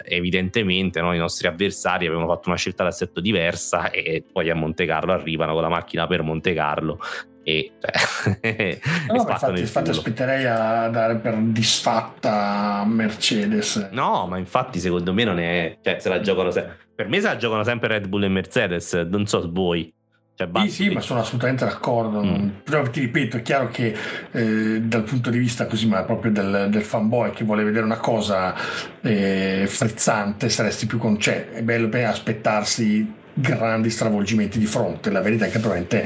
[0.06, 4.86] evidentemente no, i nostri avversari avevano fatto una scelta d'assetto diversa e poi a Monte
[4.86, 7.00] Carlo arrivano con la macchina per Monte Carlo
[7.42, 13.88] e, cioè, e No, spaccano infatti, infatti aspetterei a dare per disfatta Mercedes.
[13.94, 15.78] No, ma infatti secondo me non è.
[15.82, 16.78] Cioè, se la giocano sempre.
[16.94, 19.96] Per me se la giocano sempre Red Bull e Mercedes, non so voi.
[20.38, 22.24] Cioè, Sì, sì, ma sono assolutamente d'accordo.
[22.24, 22.50] Mm.
[22.64, 23.96] Però ti ripeto, è chiaro che
[24.32, 27.98] eh, dal punto di vista così, ma proprio del, del fanboy che vuole vedere una
[27.98, 28.54] cosa
[29.02, 31.20] eh, frizzante, saresti più con...
[31.20, 35.12] Cioè, è bello per aspettarsi grandi stravolgimenti di fronte.
[35.12, 36.06] La verità è che probabilmente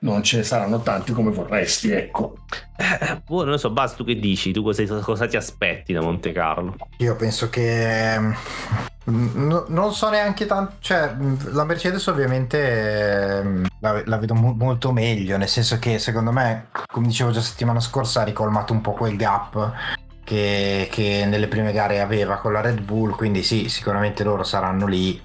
[0.00, 2.36] non ce ne saranno tanti come vorresti, ecco.
[2.76, 4.52] Eh, boh, non lo so, Bas, tu che dici?
[4.52, 6.76] Tu cosa, cosa ti aspetti da Monte Carlo?
[6.98, 13.64] Io penso che mm, no- non so neanche tanto, cioè mm, la Mercedes ovviamente mm,
[13.80, 17.80] la, la vedo mo- molto meglio, nel senso che secondo me, come dicevo già settimana
[17.80, 19.72] scorsa, ha ricolmato un po' quel gap
[20.22, 24.86] che, che nelle prime gare aveva con la Red Bull, quindi sì, sicuramente loro saranno
[24.86, 25.18] lì.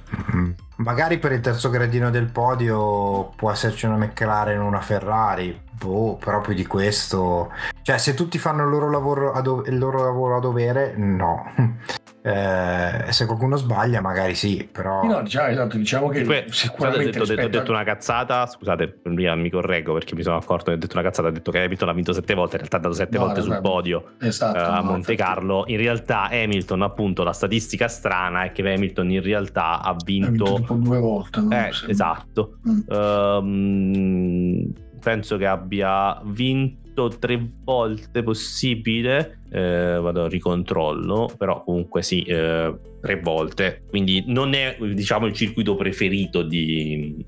[0.82, 6.20] Magari per il terzo gradino del podio può esserci una McLaren o una Ferrari, boh,
[6.44, 7.50] più di questo
[7.84, 11.44] cioè, se tutti fanno il loro lavoro a, do- il loro lavoro a dovere, no.
[12.24, 15.02] Eh, se qualcuno sbaglia, magari sì, però.
[15.06, 18.46] No, diciamo, esatto, diciamo che ho sicuramente detto, ho detto- ho rispetto detto una cazzata.
[18.46, 21.30] Scusate, prima mi correggo perché mi sono accorto che ho detto una cazzata.
[21.30, 23.42] Ho detto che Hamilton ha vinto sette volte, in realtà ha dato sette No, volte
[23.42, 24.12] sul podio.
[24.20, 25.64] Esatto, eh, a no, Monte infatti, Carlo.
[25.66, 30.30] In realtà, Hamilton, appunto, la statistica strana è che Hamilton in realtà ha ha vinto
[30.30, 30.54] vinto.
[30.58, 31.40] tipo due volte.
[31.42, 31.50] no?
[31.50, 32.60] Eh, esatto.
[32.70, 32.82] Mm.
[32.88, 39.40] Ehm, penso che abbia vinto tre volte possibile.
[39.52, 43.84] Eh, vado a ricontrollo, però comunque sì, eh, tre volte.
[43.90, 47.26] Quindi non è diciamo il circuito preferito di,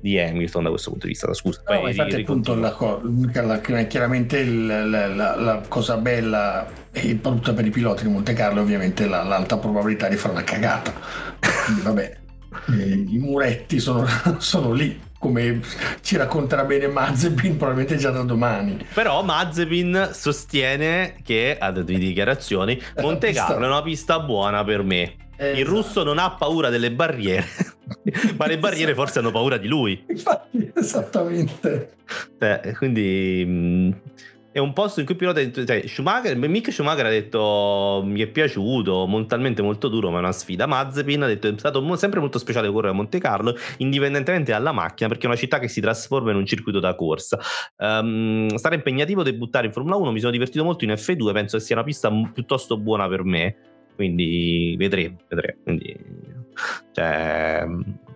[0.00, 1.32] di Hamilton da questo punto di vista.
[1.32, 2.76] Scusa, no, poi infatti, appunto, la,
[3.42, 8.60] la, chiaramente il, la, la, cosa bella e brutta per i piloti di Monte Carlo,
[8.60, 10.92] ovviamente, la, l'alta probabilità di fare una cagata.
[11.64, 12.16] Quindi, vabbè,
[12.78, 14.06] eh, i muretti sono,
[14.38, 15.62] sono lì come
[16.02, 18.86] ci racconterà bene Mazepin probabilmente già da domani.
[18.92, 24.82] Però Mazepin sostiene che, ha detto di dichiarazioni, Monte Carlo è una pista buona per
[24.82, 25.14] me.
[25.34, 25.58] Esatto.
[25.58, 27.46] Il russo non ha paura delle barriere,
[28.36, 28.94] ma le barriere esatto.
[28.94, 30.04] forse hanno paura di lui.
[30.08, 31.94] Infatti, esattamente.
[32.38, 34.00] Eh, quindi mh,
[34.54, 38.28] è un posto in cui il pilota cioè, Schumacher, Mick Schumacher ha detto mi è
[38.28, 42.38] piaciuto, mentalmente molto duro ma è una sfida Mazepin ha detto è stato sempre molto
[42.38, 46.30] speciale correre a Monte Carlo indipendentemente dalla macchina perché è una città che si trasforma
[46.30, 47.36] in un circuito da corsa
[47.78, 51.62] um, sarà impegnativo debuttare in Formula 1 mi sono divertito molto in F2 penso che
[51.64, 53.56] sia una pista piuttosto buona per me
[53.96, 55.60] quindi vedremo, vedremo.
[55.62, 55.96] Quindi,
[56.90, 57.64] cioè,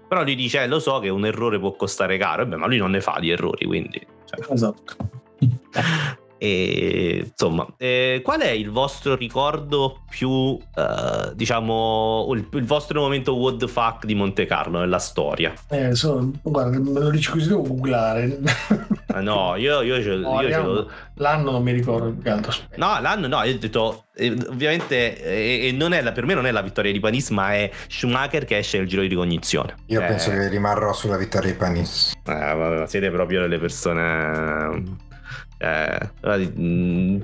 [0.08, 2.90] però lui dice: Lo so che un errore può costare caro, Beh, ma lui non
[2.90, 3.64] ne fa di errori.
[3.64, 4.52] Quindi, cioè.
[4.52, 4.96] esatto.
[6.38, 13.34] E, insomma, eh, qual è il vostro ricordo più, eh, diciamo, il, il, vostro momento
[13.34, 15.52] what the fuck di Monte Carlo nella storia?
[15.68, 18.38] Eh, so, guarda, me lo dici così, devo googlare.
[19.10, 20.90] Ah, no, io, io, ce, no, io ce lo...
[21.14, 22.52] L'anno non mi ricordo più altro.
[22.76, 26.44] No, l'anno no, io ho detto, eh, ovviamente, eh, non è la, per me non
[26.44, 29.76] è la vittoria di Panis, ma è Schumacher che esce nel giro di ricognizione.
[29.86, 32.12] Io penso che rimarrò sulla vittoria di Panis.
[32.22, 35.06] Eh, siete proprio delle persone
[35.58, 36.10] eh,
[36.58, 37.20] mm,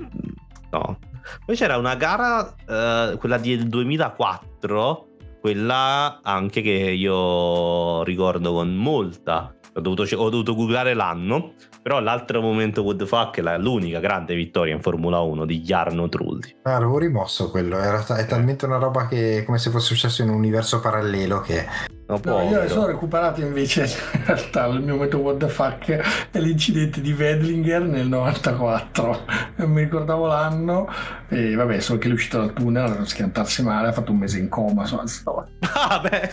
[0.71, 0.99] no.
[1.45, 5.07] Poi c'era una gara, eh, quella del 2004,
[5.41, 9.53] quella anche che io ricordo con molta.
[9.77, 14.33] Ho dovuto, ho dovuto googlare l'anno, però l'altro momento what the fuck è l'unica grande
[14.33, 16.55] vittoria in Formula 1 di Jarno Trulli.
[16.63, 20.29] Ah, avevo rimosso quello, Era, è talmente una roba che come se fosse successo in
[20.29, 21.65] un universo parallelo che
[22.07, 23.81] No, io ne sono recuperato invece
[24.13, 25.89] in realtà il mio momento what the fuck
[26.29, 30.87] è l'incidente di Wedlinger nel 94 non mi ricordavo l'anno.
[31.27, 34.37] E vabbè solo che è uscito dal tunnel a schiantarsi male ha fatto un mese
[34.37, 35.03] in coma insomma,
[35.73, 36.29] ah, beh.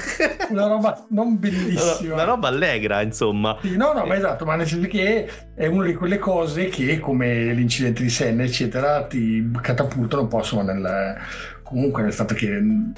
[0.50, 2.14] una roba non bellissima.
[2.14, 3.56] Una roba allegra insomma.
[3.62, 7.00] Sì, no no ma esatto ma nel senso che è una di quelle cose che
[7.00, 11.16] come l'incidente di Senna eccetera ti catapultano un po' insomma nel
[11.72, 12.92] comunque nel fatto che il,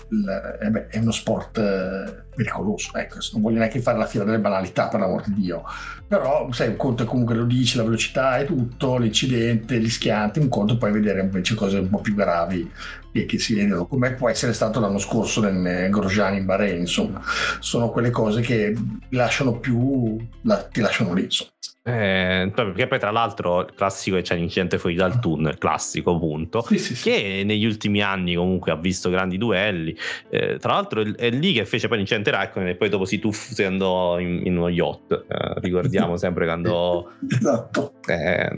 [0.61, 4.41] eh beh, è uno sport eh, pericoloso, ecco, non voglio neanche fare la fila delle
[4.41, 5.63] banalità per l'amor di Dio,
[6.09, 10.41] però sai, un conto è comunque lo dici, la velocità e tutto, l'incidente, gli schianti,
[10.41, 12.69] un conto puoi vedere invece cose un po' più gravi
[13.13, 17.23] e che si vedono, come può essere stato l'anno scorso nel Grosjean in Bahrain, insomma,
[17.61, 18.77] sono quelle cose che
[19.11, 21.51] lasciano più, la, ti lasciano lì, insomma.
[21.87, 26.63] Eh, perché poi tra l'altro il classico che c'è l'incidente fuori dal tunnel, classico punto,
[26.63, 27.11] sì, sì, sì.
[27.11, 29.95] che negli ultimi anni comunque ha visto grandi duelli.
[30.31, 33.19] Eh, tra l'altro è, è, lì che fece poi l'incidente Raikkonen e poi dopo si
[33.19, 35.27] tuffò e andò in, in uno yacht.
[35.29, 37.13] Eh, ricordiamo sempre quando...
[37.29, 37.97] esatto.
[38.07, 38.49] Eh,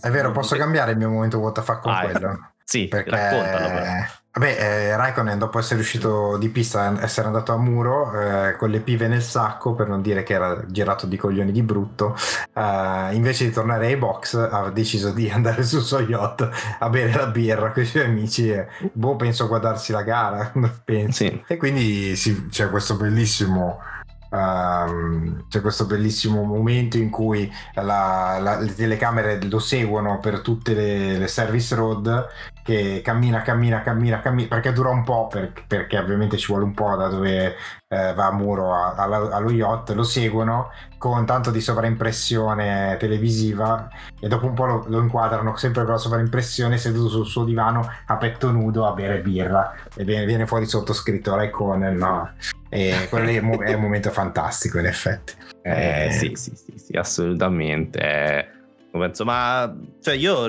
[0.00, 2.52] è vero, posso cambiare il mio momento what the fuck con ah, quello?
[2.64, 3.10] Sì, perché...
[3.10, 4.20] raccontalo però.
[4.34, 8.80] Vabbè, eh, Raikkonen dopo essere uscito di pista, essere andato a muro eh, con le
[8.80, 12.16] pive nel sacco, per non dire che era girato di coglioni di brutto,
[12.54, 17.12] eh, invece di tornare ai box ha deciso di andare sul suo yacht a bere
[17.12, 20.50] la birra con i suoi amici e boh, penso a guardarsi la gara,
[20.82, 21.24] penso.
[21.24, 21.44] Sì.
[21.46, 23.80] E quindi sì, c'è questo bellissimo
[24.32, 30.72] Um, c'è questo bellissimo momento in cui la, la, le telecamere lo seguono per tutte
[30.72, 32.28] le, le, service road
[32.64, 36.72] che cammina, cammina, cammina, cammina perché dura un po' per, perché ovviamente ci vuole un
[36.72, 37.56] po' da dove
[37.88, 43.86] eh, va a muro a, a, allo yacht lo seguono con tanto di sovraimpressione televisiva
[44.18, 47.86] e dopo un po' lo, lo, inquadrano sempre con la sovraimpressione seduto sul suo divano
[48.06, 52.30] a petto nudo a bere birra e viene, viene fuori sottoscritto Raikkonen no?
[52.74, 56.96] E quello lì è un momento fantastico in effetti eh, eh, sì sì sì, sì
[56.96, 58.48] assolutamente eh,
[58.90, 60.48] penso ma cioè io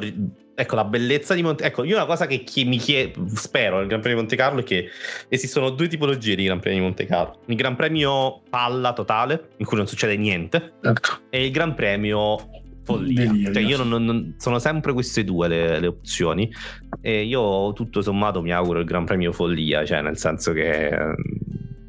[0.56, 3.88] Ecco la bellezza di Monte Ecco, io una cosa che chi mi chiedo, spero nel
[3.88, 4.88] Gran Premio di Monte Carlo è che
[5.28, 7.40] esistono due tipologie di Gran Premio di Monte Carlo.
[7.46, 11.22] Il Gran Premio palla totale, in cui non succede niente, ecco.
[11.32, 12.50] e il Gran Premio
[12.84, 13.52] follia.
[13.52, 16.54] Cioè, io non, non, sono sempre queste due le, le, opzioni.
[17.02, 20.96] E io tutto sommato mi auguro il Gran Premio follia, cioè nel senso che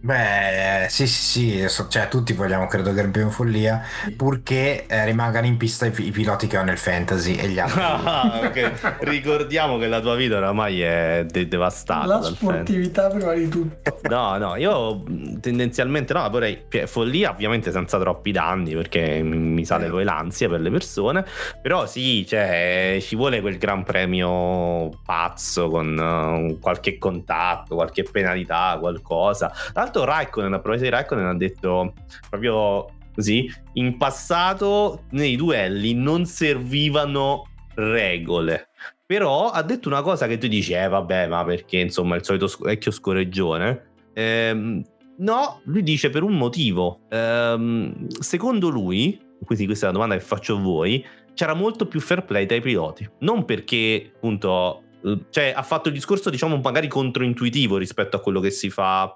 [0.05, 3.81] Beh, sì, sì, sì, cioè tutti vogliamo credo Gran in follia,
[4.15, 7.81] purché eh, rimangano in pista i, i, piloti che ho nel fantasy e gli altri.
[7.81, 8.71] Ah, okay.
[9.01, 12.05] Ricordiamo che la tua vita oramai è de- devastata.
[12.05, 13.93] La sportività prima di tutto.
[14.15, 15.03] No, no, io
[15.41, 20.61] tendenzialmente no, vorrei cioè, follia ovviamente senza troppi danni perché mi sale poi l'ansia per
[20.61, 21.25] le persone,
[21.63, 28.77] però sì, cioè, ci vuole quel gran premio pazzo con uh, qualche contatto, qualche penalità,
[28.79, 29.51] qualcosa.
[29.73, 31.95] Tra l'altro Raikkonen, a proposito di Raikkonen ha detto
[32.29, 38.69] proprio così, in passato nei duelli non servivano regole.
[39.07, 42.51] Però ha detto una cosa che tu dici, eh vabbè, ma perché insomma il solito
[42.61, 43.93] vecchio scorreggione.
[44.15, 44.83] Ehm,
[45.19, 47.01] no, lui dice per un motivo.
[47.11, 51.05] Ehm, secondo lui, quindi questa è la domanda che faccio a voi,
[51.35, 53.09] c'era molto più fair play dai piloti.
[53.21, 54.81] Non perché appunto
[55.29, 59.15] cioè ha fatto il discorso diciamo magari controintuitivo rispetto a quello che si fa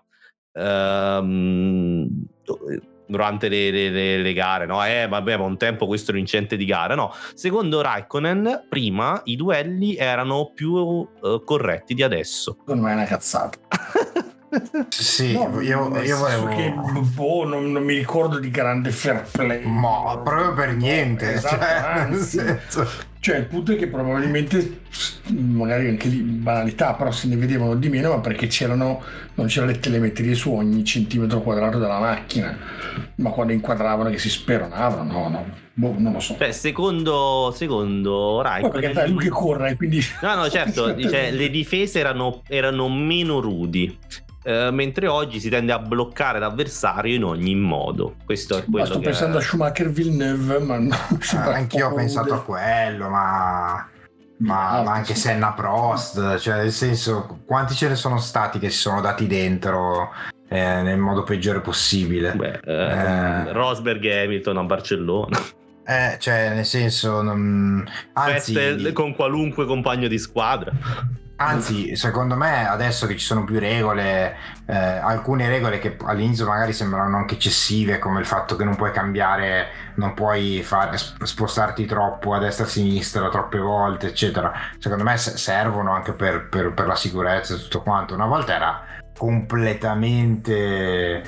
[0.58, 2.08] ehm,
[3.08, 4.84] durante le, le, le, gare, no?
[4.84, 7.12] Eh, vabbè, ma un tempo questo vincente di gara, no?
[7.34, 11.08] Secondo Raikkonen, prima i duelli erano più uh,
[11.44, 12.56] corretti di adesso.
[12.60, 13.58] Secondo me è una cazzata.
[14.88, 16.46] sì, no, io, io volevo...
[16.48, 16.74] Che,
[17.14, 19.64] boh, non, non, mi ricordo di grande fair play.
[19.64, 21.34] Ma proprio per niente.
[21.34, 22.58] Esatto, cioè, anzi,
[23.20, 24.82] cioè, il punto è che probabilmente,
[25.28, 29.02] magari anche lì banalità, però se ne vedevano di meno, ma perché c'erano,
[29.34, 32.56] non c'erano le telemetrie su ogni centimetro quadrato della macchina,
[33.16, 36.36] ma quando inquadravano che si speronavano, no, no, boh, non lo so.
[36.38, 38.80] Cioè, secondo, secondo Raikkonen...
[38.80, 40.00] Perché dai, lui che corre, quindi...
[40.22, 43.98] No, no, certo, dice, le difese erano, erano meno rudi.
[44.48, 48.14] Uh, mentre oggi si tende a bloccare l'avversario in ogni modo.
[48.24, 49.40] Questo è quello ma sto pensando è...
[49.40, 53.86] a Schumacher Villeneuve, ma no, ah, anch'io ho pensato a quello, ma
[54.38, 58.78] ma, ma, anche Senna Prost, cioè nel senso, quanti ce ne sono stati che si
[58.78, 60.12] sono dati dentro
[60.48, 62.32] eh, nel modo peggiore possibile?
[62.34, 65.38] Beh, eh, eh, Rosberg e Hamilton a Barcellona.
[65.84, 67.84] Eh, cioè, nel senso, non...
[68.12, 70.72] anzi, Feste con qualunque compagno di squadra.
[71.40, 76.72] Anzi, secondo me adesso che ci sono più regole, eh, alcune regole che all'inizio magari
[76.72, 82.32] sembrano anche eccessive, come il fatto che non puoi cambiare, non puoi fare, spostarti troppo
[82.32, 84.52] a destra e a sinistra troppe volte, eccetera.
[84.78, 88.14] Secondo me servono anche per, per, per la sicurezza e tutto quanto.
[88.14, 88.82] Una volta era
[89.16, 91.24] completamente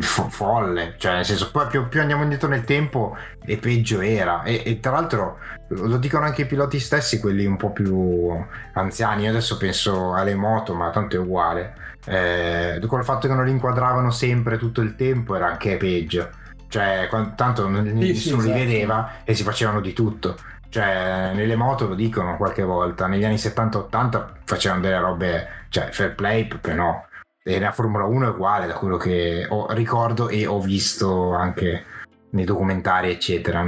[0.00, 4.42] fo- folle, cioè nel senso poi più, più, andiamo indietro nel tempo e peggio era.
[4.42, 8.32] E, e, tra l'altro lo dicono anche i piloti stessi, quelli un po' più
[8.72, 11.74] anziani, io adesso penso alle moto ma tanto è uguale,
[12.06, 16.30] eh, con il fatto che non li inquadravano sempre tutto il tempo era anche peggio,
[16.74, 18.52] cioè tanto sì, nessuno sì, li esatto.
[18.52, 20.36] vedeva e si facevano di tutto
[20.70, 26.16] cioè nelle moto lo dicono qualche volta negli anni 70-80 facevano delle robe cioè fair
[26.16, 27.06] play proprio no
[27.46, 31.84] e la Formula 1 è uguale da quello che ho, ricordo e ho visto anche
[32.30, 33.62] nei documentari, eccetera.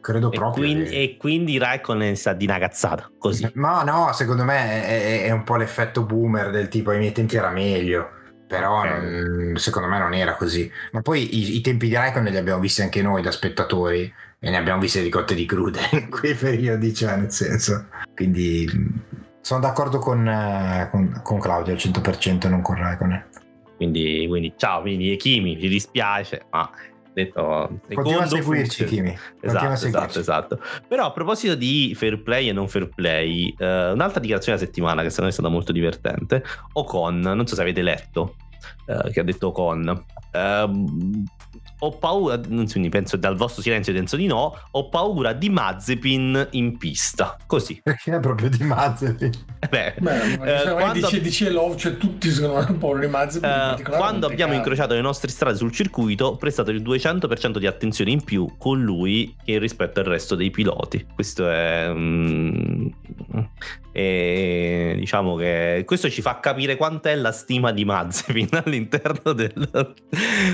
[0.00, 0.64] Credo e proprio.
[0.64, 1.02] Quindi, che...
[1.02, 3.48] E quindi Raikkonen sa di una cazzata così.
[3.54, 7.36] No, no, secondo me è, è, un po' l'effetto boomer del tipo ai miei tempi
[7.36, 8.10] era meglio.
[8.50, 10.68] Però non, secondo me non era così.
[10.90, 14.50] Ma poi i, i, tempi di Raikkonen li abbiamo visti anche noi da spettatori e
[14.50, 17.86] ne abbiamo viste di cotte di crude in quei periodi, cioè nel senso.
[18.12, 18.68] Quindi
[19.40, 23.24] sono d'accordo con, eh, con, con Claudio al 100% non con Raikkonen.
[23.76, 26.68] Quindi, quindi ciao, quindi Kimi, ci dispiace, ma
[27.24, 29.16] detto continua a seguirci Kimi.
[29.40, 30.60] Esatto, esatto, esatto.
[30.86, 35.02] Però a proposito di fair play e non fair play eh, un'altra dichiarazione della settimana
[35.02, 36.44] che secondo me è stata molto divertente.
[36.74, 38.36] Ocon non so se avete letto
[38.86, 40.04] eh, che ha detto Ocon.
[40.32, 40.68] Eh,
[41.80, 46.76] ho paura, quindi penso dal vostro silenzio penso di no, ho paura di Mazepin in
[46.76, 47.80] pista, così.
[47.82, 49.30] Perché è proprio di Mazepin?
[49.68, 53.48] Beh, Beh eh, quando, dice, dice Love, cioè tutti secondo me hanno paura di Mazepin.
[53.48, 58.10] Eh, quando abbiamo incrociato le nostre strade sul circuito, ho prestato il 200% di attenzione
[58.10, 61.06] in più con lui che rispetto al resto dei piloti.
[61.14, 61.90] Questo è...
[61.90, 62.88] Mm,
[63.92, 69.88] e diciamo che questo ci fa capire quant'è la stima di Mazepin all'interno del,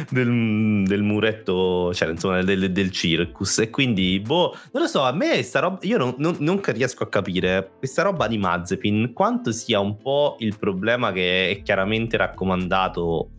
[0.08, 3.58] del, del muretto, cioè insomma del, del, circus.
[3.58, 7.02] E quindi, boh, non lo so, a me sta roba, io non, non, non riesco
[7.02, 12.16] a capire questa roba di Mazepin quanto sia un po' il problema che è chiaramente
[12.16, 13.30] raccomandato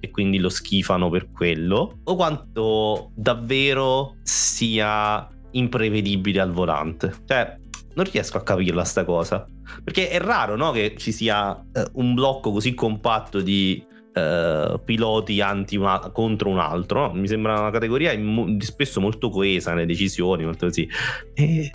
[0.00, 7.14] e quindi lo schifano per quello, o quanto davvero sia imprevedibile al volante.
[7.24, 7.58] Cioè,
[7.94, 9.46] non riesco a capirla sta cosa.
[9.82, 11.64] Perché è raro, no, che ci sia uh,
[11.94, 13.82] un blocco così compatto di
[14.14, 15.40] uh, piloti
[15.76, 17.08] una, contro un altro.
[17.08, 17.12] No?
[17.14, 20.88] Mi sembra una categoria mo- spesso molto coesa nelle decisioni, molto così.
[21.34, 21.70] E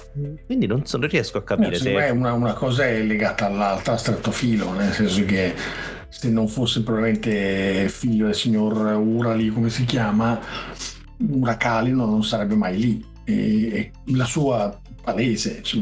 [0.46, 2.10] quindi non, so, non riesco a capire no, se...
[2.12, 5.54] una, una cosa è legata all'altra a stretto filo, nel senso che
[6.08, 10.40] se non fosse probabilmente figlio del signor Urali, come si chiama,
[11.18, 13.08] Uracalino non sarebbe mai lì.
[13.26, 15.82] E, e la sua palese cioè,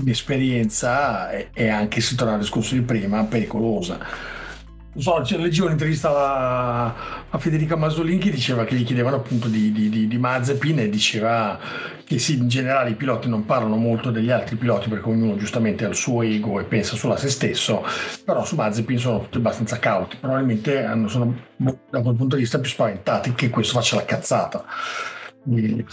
[0.00, 4.36] inesperienza è, è anche, se torna al discorso di prima, pericolosa
[4.98, 6.94] so, cioè, leggevo un'intervista a,
[7.30, 10.88] a, Federica Masolin che diceva che gli chiedevano appunto di, di, di, di Mazepin e
[10.88, 11.58] diceva
[12.04, 15.84] che sì, in generale i piloti non parlano molto degli altri piloti perché ognuno giustamente
[15.84, 17.84] ha il suo ego e pensa solo a se stesso,
[18.24, 22.58] però su Mazepin sono tutti abbastanza cauti, probabilmente hanno, sono da quel punto di vista
[22.58, 24.64] più spaventati che questo faccia la cazzata.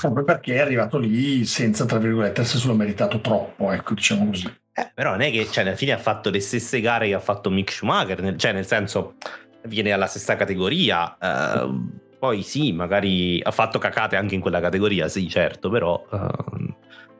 [0.02, 4.52] Proprio perché è arrivato lì senza, tra virgolette, esserselo meritato troppo, ecco, diciamo così.
[4.78, 7.20] Eh, però non è che cioè, alla fine ha fatto le stesse gare che ha
[7.22, 9.14] fatto Mick Schumacher, nel, cioè nel senso
[9.68, 11.16] viene alla stessa categoria.
[11.18, 16.06] Uh, poi sì, magari ha fatto cacate anche in quella categoria, sì, certo, però...
[16.10, 16.74] Uh,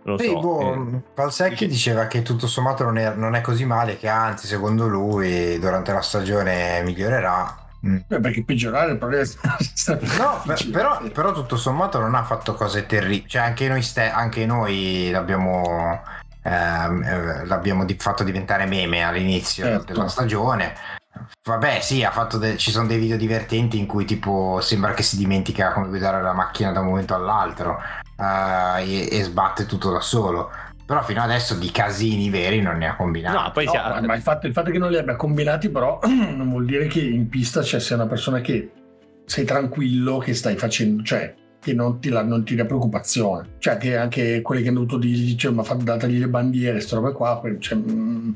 [0.06, 0.40] non lo so.
[0.40, 4.48] Boh, eh, Valsecchi diceva che tutto sommato non è, non è, così male, che anzi,
[4.48, 7.64] secondo lui, durante la stagione migliorerà.
[7.88, 7.98] Mm.
[8.06, 9.26] Beh, perché peggiorare il problema
[10.18, 10.42] no,
[10.72, 13.28] però, però, tutto sommato non ha fatto cose terribili.
[13.28, 16.02] Cioè, anche noi, ste- anche noi l'abbiamo
[16.46, 19.94] eh, l'abbiamo di- fatto diventare meme all'inizio certo.
[19.94, 20.74] della stagione.
[21.44, 25.04] Vabbè, sì, ha fatto de- ci sono dei video divertenti in cui tipo sembra che
[25.04, 27.82] si dimentica come guidare la macchina da un momento all'altro
[28.18, 30.52] uh, e-, e sbatte tutto da solo
[30.86, 33.36] però fino adesso di casini veri non ne ha combinati.
[33.36, 36.00] No, poi no, ma, ma il, fatto, il, fatto, che non li abbia combinati, però,
[36.06, 38.72] non vuol dire che in pista cioè, sei una persona che
[39.26, 41.34] sei tranquillo, che stai facendo, cioè
[41.66, 43.56] che non ti, non ti dà preoccupazione.
[43.58, 46.94] Cioè, che anche quelli che hanno dovuto dirgli, cioè, ma fate datagli le bandiere, queste
[46.94, 48.34] robe qua, cioè, mm,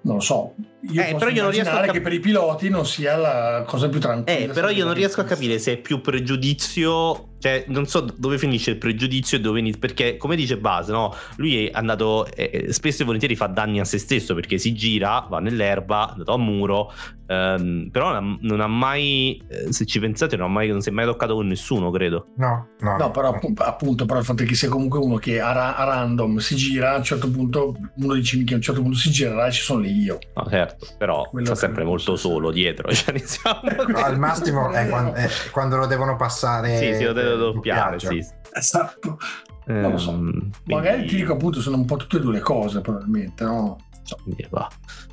[0.00, 0.54] non lo so.
[0.90, 3.62] Io eh, però io non riesco a cap- che per i piloti non sia la
[3.66, 4.38] cosa più tranquilla.
[4.38, 8.38] Eh, però io non riesco a capire se è più pregiudizio cioè, non so dove
[8.38, 9.80] finisce il pregiudizio e dove inizia.
[9.80, 11.14] Perché, come dice Base, no?
[11.36, 12.26] Lui è andato.
[12.34, 16.12] Eh, spesso e volentieri fa danni a se stesso perché si gira, va nell'erba, è
[16.12, 16.92] andato a muro.
[17.28, 19.42] Ehm, però non ha, mai.
[19.48, 22.28] Eh, se ci pensate, non, mai, non, si è mai toccato con nessuno, credo.
[22.36, 22.96] No, no.
[22.96, 25.84] No, però appunto, però il fatto è che sia comunque uno che a, ra- a,
[25.84, 29.10] random si gira, a un certo punto, uno dice che a un certo punto si
[29.10, 30.18] girerà e ci sono lì io.
[30.34, 32.88] No, certo, però Quello sta sempre molto solo dietro.
[32.96, 33.60] Cioè, iniziamo...
[33.94, 36.78] Al massimo è quando, è quando, lo devono passare.
[36.78, 38.24] Sì, sì, lo devo doppiare, sì.
[38.52, 39.18] Esatto.
[39.66, 40.10] Non lo so.
[40.10, 43.78] Um, Magari ti dico appunto sono un po' tutte e due le cose, probabilmente, no?
[44.02, 44.16] So.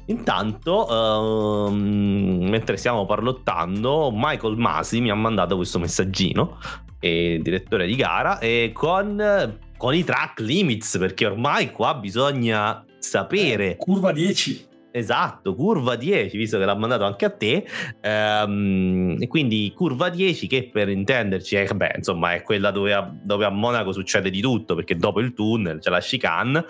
[0.06, 6.60] Intanto, uh, mentre stiamo parlottando, Michael Masi mi ha mandato questo messaggino,
[7.00, 13.72] e direttore di gara, e con, con i track limits, perché ormai qua bisogna sapere.
[13.72, 14.68] Eh, curva 10.
[14.96, 17.66] Esatto, curva 10, visto che l'ha mandato anche a te.
[18.00, 23.12] Ehm, e quindi curva 10 che per intenderci è, beh, insomma, è quella dove a,
[23.24, 26.64] dove a, Monaco succede di tutto, perché dopo il tunnel c'è la chicane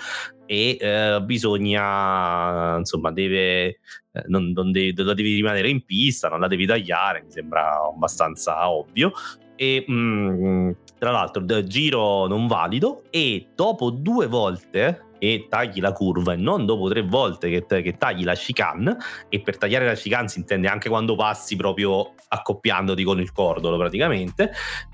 [0.45, 6.47] e eh, bisogna, insomma, deve, eh, non, non devi, devi rimanere in pista, non la
[6.47, 9.11] devi tagliare, mi sembra abbastanza ovvio.
[9.57, 15.93] E mh, mm, tra l'altro, giro non valido e dopo due volte e tagli la
[15.93, 18.97] curva e non dopo tre volte che, che, tagli la chicane
[19.30, 23.78] e per tagliare la chicane si intende anche quando passi proprio accoppiandoti con il cordolo
[23.78, 24.51] praticamente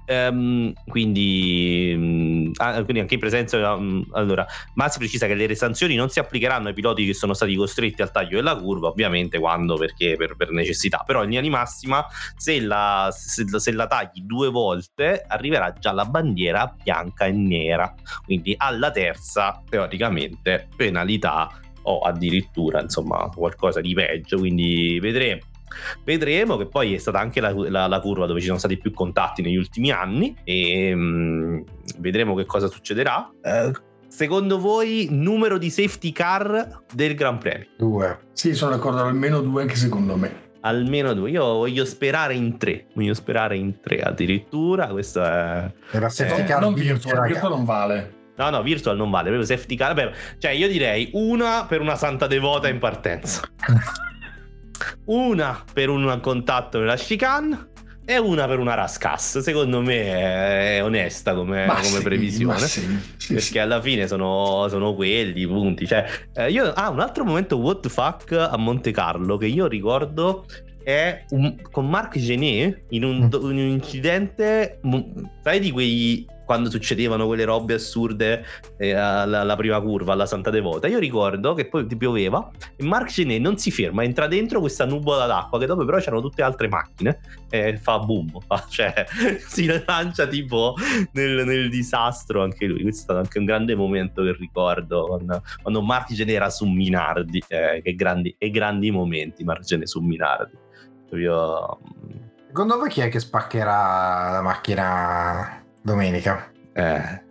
[0.09, 2.51] ehm, quindi, mm,
[2.83, 6.69] quindi, anche in presenza mm, allora ma si precisa che le sanzioni non si applicheranno
[6.69, 10.51] ai piloti che sono stati costretti al taglio della curva ovviamente quando perché per, per
[10.51, 11.03] necessità.
[11.05, 12.05] Però in linea di massima
[12.35, 17.93] se la, se, se la tagli due volte arriverà già la bandiera bianca e nera.
[18.25, 21.49] Quindi alla terza teoricamente penalità
[21.83, 24.37] o addirittura insomma qualcosa di peggio.
[24.37, 25.48] Quindi vedremo
[26.03, 28.91] vedremo che poi è stata anche la, la, la curva dove ci sono stati più
[28.91, 31.63] contatti negli ultimi anni e um,
[31.97, 33.71] vedremo che cosa succederà uh,
[34.09, 37.67] secondo voi numero di safety car del Gran Premio?
[37.77, 38.19] Due.
[38.33, 40.47] Sì, sono d'accordo, almeno due anche secondo me.
[40.61, 41.29] Almeno due.
[41.29, 42.87] Io voglio sperare in tre.
[42.93, 44.87] Voglio sperare in tre addirittura.
[44.87, 45.71] Questo è.
[45.91, 48.17] E la safety car non virtual, virtual non vale.
[48.35, 49.93] No, no, virtual non vale, proprio safety car.
[49.93, 53.41] Vabbè, cioè, io direi una per una santa devota in partenza.
[55.05, 57.67] una per un contatto nella chicane
[58.09, 59.37] e una per una rascas.
[59.37, 62.57] Secondo me è onesta come, come sì, previsione.
[62.57, 65.85] Sì, sì, perché alla fine sono, sono, quelli i punti.
[65.85, 69.67] Cioè, eh, io, ah, un altro momento what the fuck a Monte Carlo che io
[69.67, 70.45] ricordo
[70.83, 73.43] è un, con Marc Genet in un, mm.
[73.43, 74.79] un incidente,
[75.43, 78.43] sai di quei quando succedevano quelle robe assurde
[78.79, 80.87] eh, alla, alla, prima curva, alla Santa Devota.
[80.87, 85.27] Io ricordo che poi pioveva e Marc Genet non si ferma, entra dentro questa nuvola
[85.27, 87.19] d'acqua che dopo però c'erano tutte altre macchine
[87.51, 88.31] e fa boom,
[88.67, 89.05] cioè
[89.45, 90.73] si lancia tipo
[91.11, 92.81] nel, nel, disastro anche lui.
[92.81, 96.65] Questo è stato anche un grande momento che ricordo quando, quando Marc Genet era su
[96.65, 100.57] Minardi, eh, che grandi, e grandi momenti Marc Genet su Minardi.
[101.11, 101.79] Io...
[102.47, 105.59] Secondo voi chi è che spaccherà la macchina
[105.89, 106.51] domenica?
[106.73, 107.27] Eh.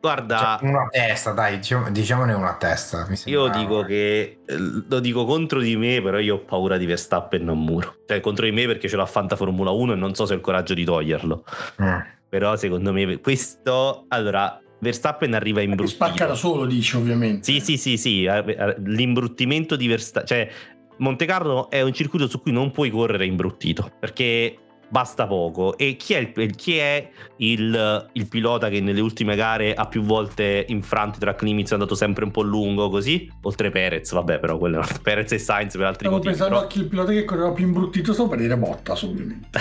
[0.00, 3.06] Guarda, cioè, una testa, dai, diciamo, diciamone una testa.
[3.26, 4.56] io dico che eh,
[4.88, 7.98] lo dico contro di me, però io ho paura di Verstappen non muro.
[8.06, 10.36] Cioè, contro di me perché ce l'ha Fanta Formula 1 e non so se ho
[10.36, 11.44] il coraggio di toglierlo.
[11.80, 11.98] Mm.
[12.28, 16.04] Però secondo me questo allora Verstappen arriva imbruttito.
[16.04, 17.44] Spacca da solo, dici ovviamente.
[17.44, 18.24] Sì, sì, sì, sì.
[18.24, 20.50] Eh, eh, l'imbruttimento di Verstappen, cioè
[20.96, 24.56] Monte Carlo è un circuito su cui non puoi correre imbruttito perché
[24.92, 25.78] basta poco.
[25.78, 30.02] E chi è il, chi è il, il pilota che nelle ultime gare ha più
[30.02, 33.32] volte infranto i track limits è andato sempre un po' lungo così?
[33.42, 36.34] Oltre Perez, vabbè, però quello Perez e Sainz per altri stavo motivi.
[36.34, 36.66] Stavo pensando però...
[36.66, 39.58] che il pilota che correva più imbruttito per dire Bottas, ovviamente.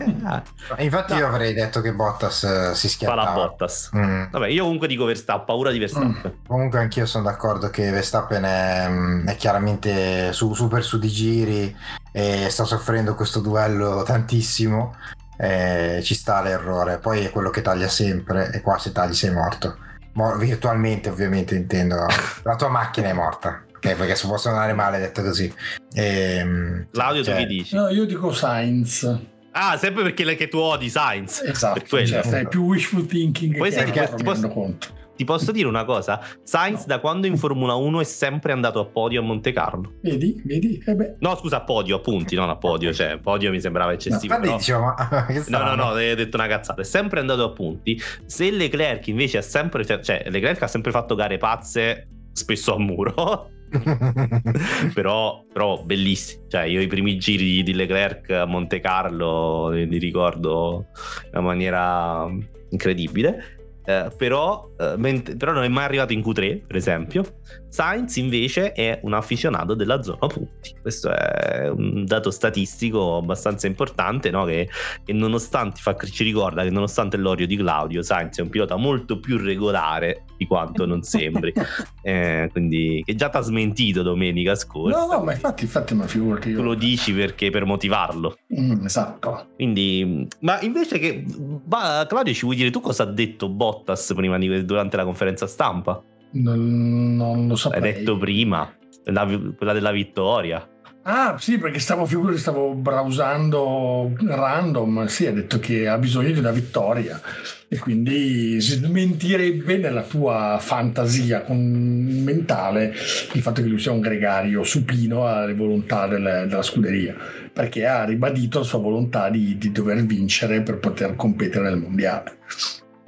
[0.78, 1.18] Infatti no.
[1.18, 3.22] io avrei detto che Bottas uh, si schiattava.
[3.22, 3.90] Fa la Bottas.
[3.94, 4.24] Mm.
[4.30, 6.22] Vabbè, io comunque dico Verstappen, ho paura di Verstappen.
[6.26, 6.46] Mm.
[6.46, 11.76] Comunque anch'io sono d'accordo che Verstappen è, mm, è chiaramente su, super su di giri
[12.16, 14.94] e sta soffrendo questo duello tantissimo.
[15.36, 16.98] Eh, ci sta l'errore.
[16.98, 19.76] Poi è quello che taglia sempre e qua se tagli sei morto.
[20.12, 22.06] Mo- virtualmente ovviamente intendo.
[22.44, 23.64] La tua macchina è morta.
[23.74, 25.52] Okay, perché si può suonare male detto così.
[25.92, 27.74] E, ehm, L'audio cioè, tu che dici?
[27.74, 29.18] no io dico Sainz.
[29.50, 31.42] Ah, sempre perché, che tu odi Sainz.
[31.44, 34.86] Esatto, cioè, è più wishful thinking Poi che ti, ti, posso, conto
[35.16, 36.20] ti posso dire una cosa?
[36.42, 36.86] Sainz no.
[36.86, 39.94] da quando in Formula 1 è sempre andato a podio a Monte Carlo.
[40.02, 40.82] Vedi, vedi?
[40.84, 42.92] Eh no, scusa, a podio, a punti, non a podio.
[42.92, 44.34] Cioè, podio mi sembrava eccessivo.
[44.34, 44.56] No, però...
[44.56, 44.94] diciamo,
[45.48, 46.80] no, no, no, hai detto una cazzata.
[46.80, 48.00] È sempre andato a punti.
[48.26, 49.84] Se Leclerc invece ha sempre...
[49.84, 53.50] Cioè, Leclerc ha sempre fatto gare pazze, spesso a muro.
[54.94, 56.44] però, però bellissimi.
[56.48, 60.86] Cioè, io i primi giri di Leclerc a Monte Carlo li ricordo
[61.24, 62.28] in una maniera
[62.70, 63.63] incredibile.
[63.86, 67.40] Eh, però, eh, ment- però, non è mai arrivato in Q3, per esempio.
[67.68, 70.74] Sainz invece è un affezionato della zona punti.
[70.80, 74.44] Questo è un dato statistico abbastanza importante, no?
[74.44, 74.68] che,
[75.04, 79.18] che, nonostante fa, ci ricorda che nonostante l'orio di Claudio, Sainz è un pilota molto
[79.18, 81.52] più regolare di quanto non sembri.
[82.02, 84.98] eh, quindi, che già ti ha smentito domenica scorsa.
[84.98, 86.54] No, no, ma infatti, infatti, ma figurati.
[86.54, 88.36] Tu lo dici perché per motivarlo.
[88.58, 89.48] Mm, esatto.
[89.56, 91.24] Quindi, ma invece che,
[91.68, 93.73] ma, Claudio, ci vuoi dire tu cosa ha detto Bob?
[93.74, 96.02] Bottas prima di, durante la conferenza stampa.
[96.32, 97.84] Non, non lo sapevo.
[97.84, 98.72] L'hai detto prima,
[99.04, 100.68] la, quella della vittoria.
[101.06, 105.04] Ah, sì, perché stavo, figurati, stavo browsando random.
[105.06, 107.20] Sì, ha detto che ha bisogno di una vittoria
[107.68, 112.94] e quindi smentirebbe nella tua fantasia mentale
[113.32, 117.14] il fatto che lui sia un gregario supino alle volontà del, della scuderia,
[117.52, 122.38] perché ha ribadito la sua volontà di, di dover vincere per poter competere nel mondiale.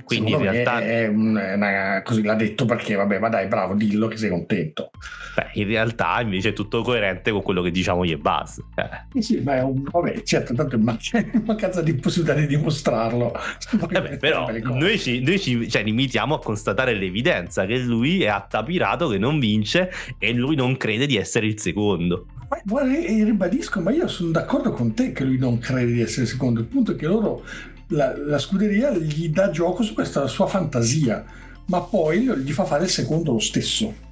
[0.07, 4.16] Quindi in realtà è una, così l'ha detto perché vabbè, ma dai, bravo, dillo che
[4.16, 4.90] sei contento.
[5.34, 8.59] Beh, in realtà invece è tutto coerente con quello che diciamo io e Buzz.
[8.76, 9.20] Eh.
[9.20, 10.78] Sì, ma è un, vabbè, certo, tanto è
[11.44, 13.34] mancanza di possibilità di dimostrarlo.
[13.72, 19.09] Vabbè, però noi, ci, noi ci cioè, limitiamo a constatare l'evidenza che lui è attapirato
[19.09, 19.90] che non vince
[20.20, 22.26] e lui non crede di essere il secondo.
[22.48, 26.22] Ma, guarda, ribadisco, ma io sono d'accordo con te che lui non crede di essere
[26.22, 26.61] il secondo.
[26.61, 27.42] Il punto è che loro
[27.89, 31.24] la, la scuderia gli dà gioco su questa sua fantasia,
[31.66, 34.05] ma poi gli fa fare il secondo lo stesso.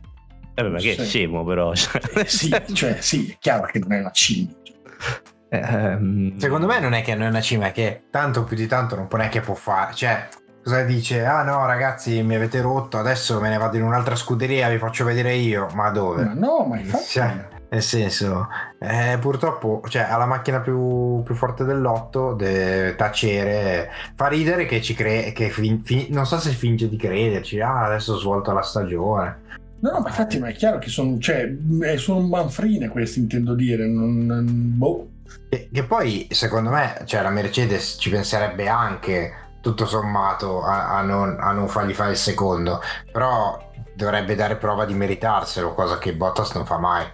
[0.54, 1.72] Eh beh, ma che è scemo però.
[2.26, 4.52] sì, cioè sì, è chiaro che non è una cima.
[5.48, 6.36] Ehm...
[6.38, 8.96] Secondo me non è che non è una cima, è che tanto più di tanto
[8.96, 9.94] non può neanche può fare.
[9.94, 10.28] Cioè,
[10.62, 11.24] cosa dice?
[11.24, 15.04] Ah no ragazzi mi avete rotto, adesso me ne vado in un'altra scuderia, vi faccio
[15.04, 15.68] vedere io.
[15.74, 16.24] Ma dove?
[16.24, 17.04] Ma no, ma infatti...
[17.04, 18.48] Cioè, nel senso,
[18.78, 24.64] eh, purtroppo, cioè, ha la macchina più, più, forte del lotto, deve tacere, fa ridere
[24.64, 28.18] che ci crede, che fin, fin, non so se finge di crederci, ah, adesso ho
[28.18, 29.42] svolto la stagione.
[29.80, 31.52] No, no, ma infatti, ma è chiaro che sono, cioè,
[31.96, 35.08] sono un manfrine questi, intendo dire, non, non, boh.
[35.48, 41.02] Che, che, poi, secondo me, cioè, la Mercedes ci penserebbe anche, tutto sommato, a, a,
[41.02, 46.14] non, a non fargli fare il secondo, però dovrebbe dare prova di meritarselo, cosa che
[46.14, 47.04] Bottas non fa mai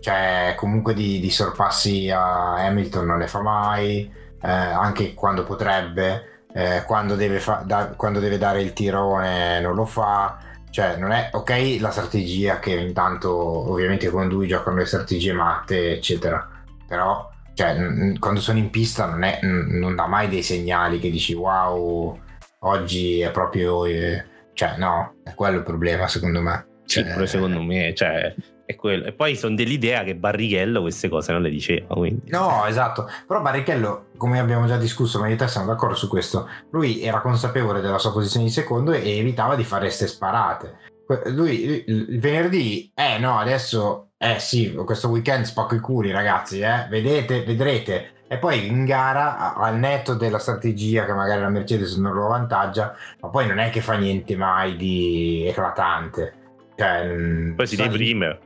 [0.00, 4.10] cioè comunque di, di sorpassi a Hamilton non ne fa mai,
[4.42, 9.74] eh, anche quando potrebbe, eh, quando, deve fa- da- quando deve dare il tirone non
[9.74, 10.38] lo fa,
[10.70, 13.30] cioè non è ok la strategia che intanto
[13.70, 16.48] ovviamente con lui giocano le strategie matte eccetera,
[16.86, 20.98] però cioè, n- quando sono in pista non, è, n- non dà mai dei segnali
[20.98, 22.18] che dici wow
[22.60, 23.84] oggi è proprio...
[23.86, 26.66] Eh, cioè no, è quello il problema secondo me.
[26.84, 28.34] Sì, cioè, secondo me, cioè,
[28.70, 29.04] è quello.
[29.04, 31.94] E poi sono dell'idea che Barrichello queste cose non le diceva.
[31.94, 32.30] Quindi.
[32.30, 33.08] No, esatto.
[33.26, 36.48] Però Barrichello, come abbiamo già discusso, ma io e te siamo d'accordo su questo.
[36.70, 40.88] Lui era consapevole della sua posizione di secondo e evitava di fare queste sparate.
[41.26, 46.86] Lui, il venerdì, eh no, adesso, eh sì, questo weekend spacco i culi, ragazzi, eh.
[46.88, 48.12] Vedete, vedrete.
[48.28, 52.94] E poi in gara, al netto della strategia che magari la Mercedes non lo avvantaggia,
[53.20, 56.34] ma poi non è che fa niente mai di eclatante
[56.80, 58.38] cioè, Poi si deprime.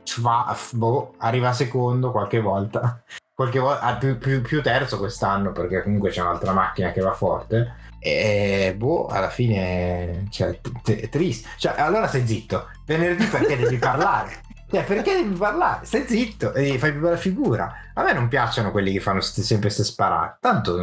[0.73, 3.01] Boh, arriva secondo qualche volta.
[3.33, 7.13] Qualche volta ah, più, più, più, terzo quest'anno perché comunque c'è un'altra macchina che va
[7.13, 7.75] forte.
[7.99, 11.47] E boh, alla fine cioè, è triste.
[11.57, 12.67] Cioè, allora stai zitto.
[12.85, 14.41] Venerdì perché devi parlare?
[14.67, 15.85] Cioè, perché devi parlare?
[15.85, 17.73] Stai zitto e fai più bella figura.
[17.93, 20.37] A me non piacciono quelli che fanno st- sempre queste sparate.
[20.41, 20.75] Tanto,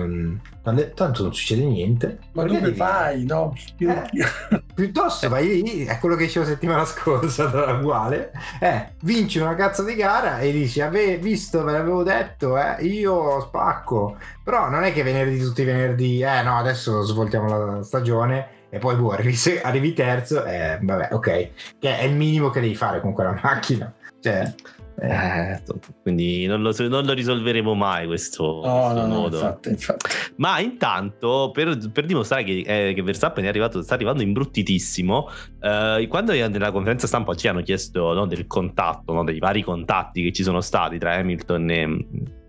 [0.95, 2.19] tanto, non succede niente.
[2.33, 2.79] Ma dove devi...
[2.79, 3.25] vai?
[3.25, 8.31] No, eh, piuttosto vai lì, è quello che dicevo settimana scorsa, tra uguale.
[8.61, 13.41] Eh, vinci una cazzo di gara e dici, Ave, visto, ve l'avevo detto, eh, io
[13.41, 14.17] spacco.
[14.45, 18.79] Però non è che venerdì, tutti i venerdì, eh no, adesso svoltiamo la stagione e
[18.79, 22.75] poi boh, arrivi, arrivi terzo e eh, vabbè, ok, che è il minimo che devi
[22.75, 23.93] fare con quella macchina.
[24.19, 24.55] Cioè,
[24.99, 25.63] eh,
[26.01, 29.41] quindi non lo, non lo, risolveremo mai questo, no, questo no, nodo.
[29.41, 30.07] No, infatti, infatti.
[30.37, 35.29] Ma intanto, per, per dimostrare che, eh, che, Verstappen è arrivato, sta arrivando imbruttitissimo,
[35.61, 40.33] eh, quando nella conferenza stampa ci hanno chiesto no, del contatto, dei vari contatti che
[40.33, 42.05] ci sono stati tra Hamilton e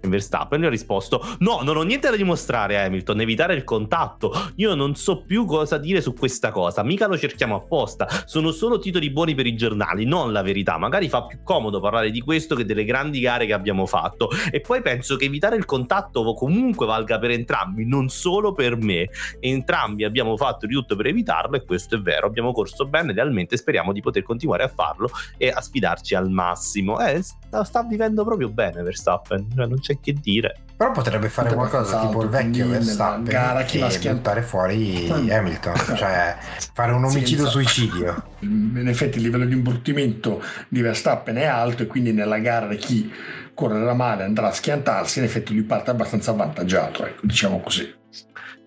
[0.09, 4.31] Verstappen gli ho risposto no non ho niente da dimostrare Hamilton evitare il contatto.
[4.55, 8.07] Io non so più cosa dire su questa cosa mica lo cerchiamo apposta.
[8.25, 10.77] Sono solo titoli buoni per i giornali non la verità.
[10.77, 14.29] Magari fa più comodo parlare di questo che delle grandi gare che abbiamo fatto.
[14.51, 19.09] E poi penso che evitare il contatto comunque valga per entrambi non solo per me.
[19.39, 23.57] Entrambi abbiamo fatto di tutto per evitarlo e questo è vero abbiamo corso bene realmente
[23.57, 26.99] speriamo di poter continuare a farlo e a sfidarci al massimo.
[26.99, 30.57] Eh, sta, sta vivendo proprio bene Verstappen cioè, non c'è c'è che dire.
[30.75, 35.75] Però potrebbe fare potrebbe qualcosa tipo il vecchio Verstappen gara chi e buttare fuori Hamilton,
[35.95, 36.35] cioè
[36.73, 38.23] fare un omicidio suicidio.
[38.39, 43.11] In effetti il livello di imbruttimento di Verstappen è alto e quindi nella gara chi
[43.53, 47.93] correrà male andrà a schiantarsi, in effetti lui parte abbastanza avvantaggiato, ecco, diciamo così.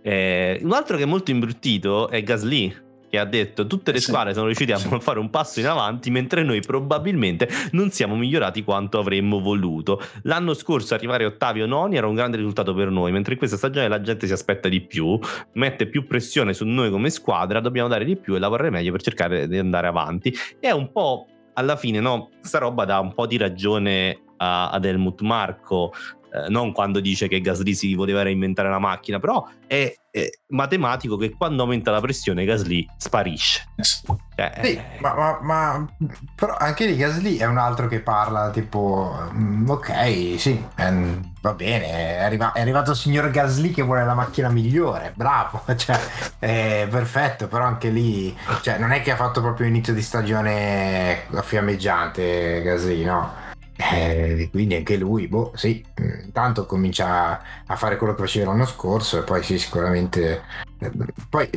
[0.00, 4.34] Eh, un altro che è molto imbruttito è Gasly che ha detto tutte le squadre
[4.34, 8.98] sono riuscite a fare un passo in avanti mentre noi probabilmente non siamo migliorati quanto
[8.98, 10.00] avremmo voluto.
[10.22, 13.56] L'anno scorso arrivare ottavi o noni era un grande risultato per noi, mentre in questa
[13.56, 15.18] stagione la gente si aspetta di più,
[15.52, 19.02] mette più pressione su noi come squadra, dobbiamo dare di più e lavorare meglio per
[19.02, 20.34] cercare di andare avanti.
[20.58, 24.84] È un po' alla fine, no, questa roba dà un po' di ragione a, ad
[24.84, 25.92] Helmut Marco
[26.36, 31.16] eh, non quando dice che Gasly si voleva reinventare la macchina, però è, è, matematico
[31.16, 33.64] che quando aumenta la pressione Gasly sparisce.
[33.76, 34.82] Eh, sì, eh.
[35.00, 35.88] ma, ma, ma,
[36.34, 41.54] però anche lì Gasly è un altro che parla tipo, mm, ok, sì, eh, va
[41.54, 45.98] bene, è, arriva, è, arrivato il signor Gasly che vuole la macchina migliore, bravo, cioè,
[46.38, 51.22] è perfetto, però anche lì, cioè, non è che ha fatto proprio inizio di stagione
[51.42, 53.44] fiammeggiante Gasly, no?
[53.92, 55.84] Eh, quindi anche lui, boh, sì,
[56.24, 60.42] intanto comincia a fare quello che faceva l'anno scorso e poi sì, sicuramente...
[60.78, 60.92] Eh,
[61.30, 61.48] poi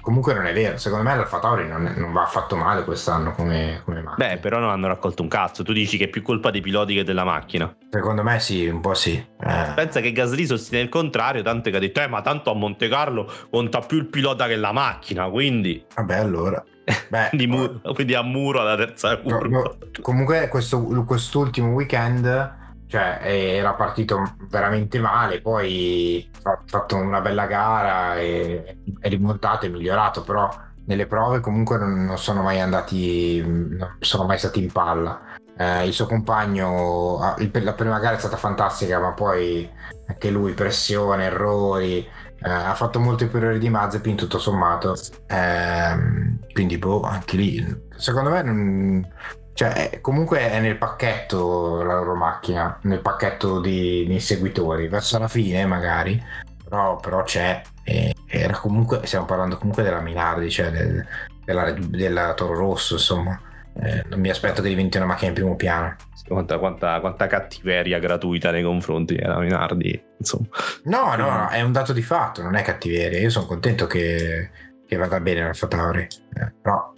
[0.00, 3.82] comunque non è vero, secondo me l'Alfa Tauri non, non va affatto male quest'anno come,
[3.84, 4.28] come macchina.
[4.28, 6.94] Beh, però non hanno raccolto un cazzo, tu dici che è più colpa dei piloti
[6.94, 7.74] che della macchina.
[7.90, 9.14] Secondo me sì, un po' sì.
[9.14, 9.72] Eh.
[9.74, 12.88] Pensa che Gasly sostiene il contrario, tanto che ha detto, eh ma tanto a Monte
[12.88, 15.84] Carlo conta più il pilota che la macchina, quindi...
[15.94, 16.64] Vabbè allora...
[17.08, 19.48] Beh, quindi, muro, quindi, a muro alla terza curva.
[19.48, 19.76] No, no.
[20.00, 22.56] Comunque questo, quest'ultimo weekend
[22.88, 29.68] cioè, era partito veramente male, poi ha fatto una bella gara e è rimontato e
[29.68, 30.48] migliorato, però
[30.86, 35.20] nelle prove comunque non sono mai andati, non sono mai stati in palla.
[35.54, 39.68] Eh, il suo compagno, la prima gara è stata fantastica, ma poi
[40.06, 42.08] anche lui pressione, errori,
[42.42, 44.96] eh, ha fatto molto inferiore di Mazepin tutto sommato.
[45.26, 49.12] Eh, quindi boh anche lì secondo me non,
[49.52, 55.28] cioè, comunque è nel pacchetto la loro macchina nel pacchetto di, di inseguitori verso la
[55.28, 56.22] fine magari.
[56.62, 61.04] Però, però c'è e, era comunque stiamo parlando comunque della Minardi cioè del,
[61.44, 63.40] della, della Toro Rosso insomma
[63.82, 65.96] eh, non mi aspetto che diventi una macchina in primo piano.
[66.26, 70.46] Quanta, quanta, quanta cattiveria gratuita nei confronti della Minardi, insomma.
[70.84, 73.18] No, no, no, è un dato di fatto, non è cattiveria.
[73.18, 74.50] Io sono contento che,
[74.86, 76.92] che vada bene l'Alfa Tauri, eh, però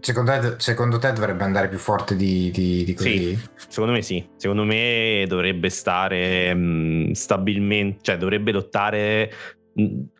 [0.00, 3.36] secondo, te, secondo, te, dovrebbe andare più forte di, di, di così?
[3.36, 4.26] Sì, secondo me sì.
[4.36, 9.30] Secondo me dovrebbe stare mh, stabilmente, cioè dovrebbe lottare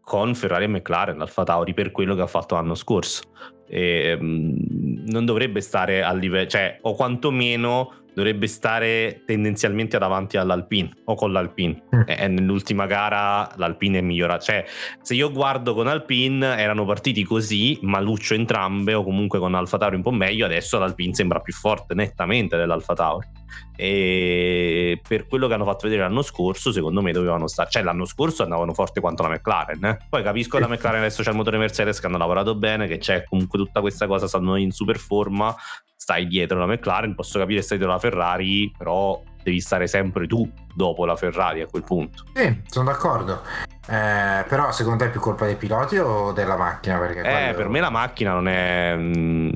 [0.03, 3.23] con Ferrari e McLaren, Alfa Tauri, per quello che ha fatto l'anno scorso.
[3.69, 10.91] E, mh, non dovrebbe stare a livello, cioè, o quantomeno dovrebbe stare tendenzialmente davanti all'Alpine
[11.05, 11.83] o con l'Alpine.
[11.95, 12.01] Mm.
[12.07, 14.41] E nell'ultima gara l'Alpine è migliorata.
[14.43, 14.65] Cioè,
[15.01, 19.97] se io guardo con Alpine erano partiti così, maluccio entrambe, o comunque con Alfa Tauri
[19.97, 20.47] un po' meglio.
[20.47, 23.29] Adesso l'Alpine sembra più forte nettamente dell'Alfa Tauri.
[23.77, 27.71] E per quello che hanno fatto vedere l'anno scorso, secondo me dovevano stare.
[27.71, 29.85] Cioè, l'anno scorso andavano forte quanto la McLaren.
[29.85, 29.99] Eh?
[30.09, 32.99] Poi capisco che la McLaren adesso c'è il motore Mercedes che hanno lavorato bene, che
[32.99, 35.55] c'è comunque tutta questa cosa, stanno in super forma
[36.03, 40.51] stai dietro la McLaren, posso capire stai dietro la Ferrari, però devi stare sempre tu
[40.75, 42.25] dopo la Ferrari a quel punto.
[42.35, 43.41] Sì, sono d'accordo.
[43.89, 46.99] Eh, però secondo te è più colpa dei piloti o della macchina?
[46.99, 47.55] Perché eh, quello...
[47.55, 48.95] per me la macchina non è...
[48.97, 49.51] Mm,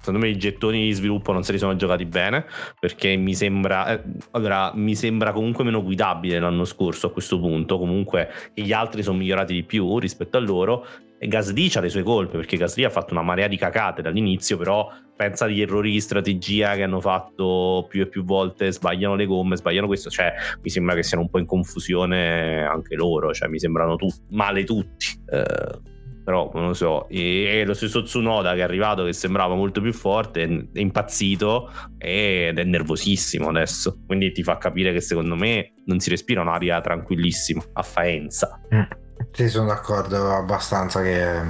[0.00, 2.44] secondo me i gettoni di sviluppo non se li sono giocati bene
[2.78, 7.76] perché mi sembra eh, allora mi sembra comunque meno guidabile l'anno scorso a questo punto
[7.76, 10.86] comunque gli altri sono migliorati di più rispetto a loro
[11.18, 14.90] Gasly ha le sue colpe perché Gasly ha fatto una marea di cacate dall'inizio però
[15.16, 19.56] pensa agli errori di strategia che hanno fatto più e più volte sbagliano le gomme
[19.56, 23.58] sbagliano questo cioè mi sembra che siano un po' in confusione anche loro cioè mi
[23.58, 25.06] sembrano tu- male tutti.
[25.30, 25.94] Eh,
[26.26, 29.92] però non lo so e, lo stesso Tsunoda che è arrivato che sembrava molto più
[29.92, 34.02] forte è impazzito ed è nervosissimo adesso.
[34.04, 38.60] Quindi ti fa capire che secondo me non si respira un'aria tranquillissima a Faenza.
[38.74, 39.05] Mm.
[39.32, 41.40] Sì, sono d'accordo abbastanza che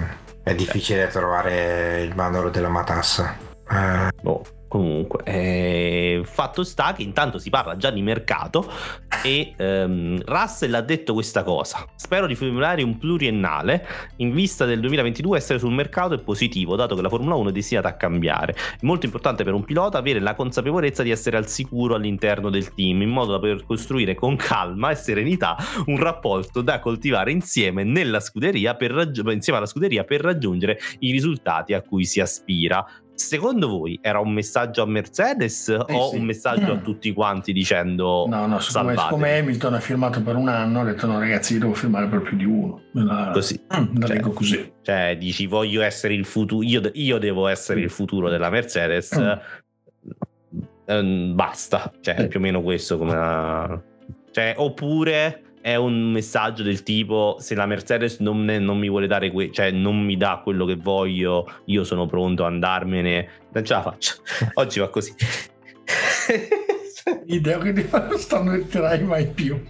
[0.43, 3.37] è difficile trovare il bandolo della matassa.
[3.69, 4.11] Eh.
[4.21, 4.43] Boh.
[4.69, 8.69] Comunque, eh, fatto sta che intanto si parla già di mercato
[9.23, 11.87] e ehm, Russell ha detto questa cosa.
[11.95, 13.87] Spero di formulare un pluriennale
[14.17, 17.53] in vista del 2022 essere sul mercato è positivo, dato che la Formula 1 è
[17.53, 18.55] destinata a cambiare.
[18.55, 22.75] È molto importante per un pilota avere la consapevolezza di essere al sicuro all'interno del
[22.75, 25.57] team, in modo da poter costruire con calma e serenità
[25.87, 31.13] un rapporto da coltivare insieme nella scuderia per raggi- insieme alla scuderia per raggiungere i
[31.13, 32.85] risultati a cui si aspira.
[33.17, 36.17] Secondo voi era un messaggio a Mercedes eh o sì.
[36.17, 36.77] un messaggio mm.
[36.77, 40.85] a tutti quanti dicendo no no siccome, siccome, Hamilton ha firmato per un anno ha
[40.85, 44.21] detto no ragazzi io devo firmare per più di uno la, così mm, la cioè,
[44.21, 49.19] così cioè dici voglio essere il futuro io, io, devo essere il futuro della Mercedes
[49.19, 49.33] mm.
[50.85, 52.29] ehm, basta cioè eh.
[52.29, 53.83] più o meno questo come
[54.31, 59.09] cioè oppure è un messaggio del tipo se la Mercedes non, ne, non mi vuole
[59.09, 63.65] dare que- cioè non mi dà quello che voglio io sono pronto a andarmene non
[63.65, 64.15] ce la faccio.
[64.55, 65.13] Oggi va così.
[67.27, 69.61] Idea che non stanometterai mai più.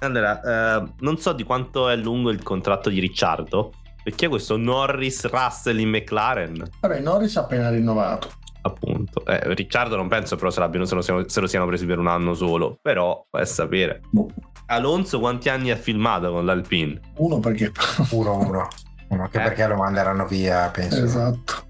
[0.00, 5.26] Allora eh, non so di quanto è lungo il contratto di Ricciardo perché questo Norris
[5.30, 6.62] Russell in McLaren?
[6.78, 8.32] Vabbè Norris ha appena rinnovato
[8.66, 9.24] appunto.
[9.24, 12.08] Eh, Ricciardo non penso però se, se, lo siano, se, lo siano, presi per un
[12.08, 14.00] anno solo, però può sapere.
[14.10, 14.28] Boh.
[14.66, 17.00] Alonso quanti anni ha filmato con l'Alpine?
[17.16, 17.72] Uno perché...
[18.10, 18.68] uno, uno.
[19.08, 19.42] uno anche eh.
[19.42, 21.04] perché lo manderanno via, penso.
[21.04, 21.64] Esatto.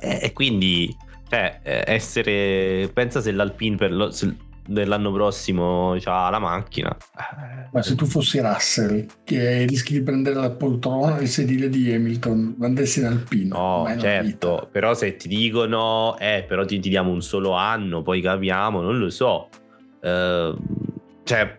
[0.00, 0.94] E eh, quindi,
[1.28, 2.90] cioè, eh, essere...
[2.92, 4.36] Pensa se l'Alpine per lo, se
[4.70, 6.96] dell'anno prossimo ha la macchina.
[7.72, 11.92] Ma se tu fossi Russell, che rischi di prendere la poltrona e il sedile di
[11.92, 13.84] Hamilton, andessi in Alpino.
[13.84, 18.20] No, certo, però se ti dicono, eh, però ti, ti, diamo un solo anno, poi
[18.20, 19.48] capiamo, non lo so.
[20.00, 20.56] Uh,
[21.24, 21.58] cioè,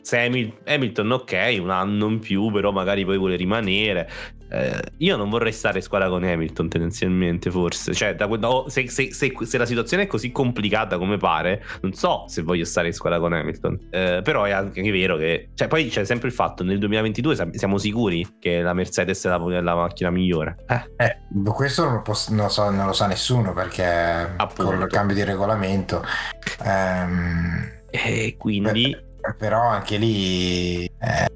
[0.00, 4.08] se Hamilton, ok, un anno in più, però magari poi vuole rimanere.
[4.54, 7.92] Eh, io non vorrei stare in squadra con Hamilton tendenzialmente, forse.
[7.92, 11.92] Cioè, da, no, se, se, se, se, la situazione è così complicata come pare, non
[11.92, 13.88] so se voglio stare in squadra con Hamilton.
[13.90, 15.50] Eh, però è anche vero che...
[15.54, 19.38] Cioè, poi c'è sempre il fatto, nel 2022 siamo sicuri che la Mercedes è la,
[19.38, 20.56] la macchina migliore.
[20.68, 21.04] Eh.
[21.04, 21.18] eh
[21.52, 24.64] questo non lo, posso, non, lo so, non lo, sa nessuno perché Appunto.
[24.70, 26.04] con il cambio di regolamento...
[26.64, 28.96] Ehm, e quindi...
[29.38, 30.84] Però anche lì...
[30.84, 31.32] Eh,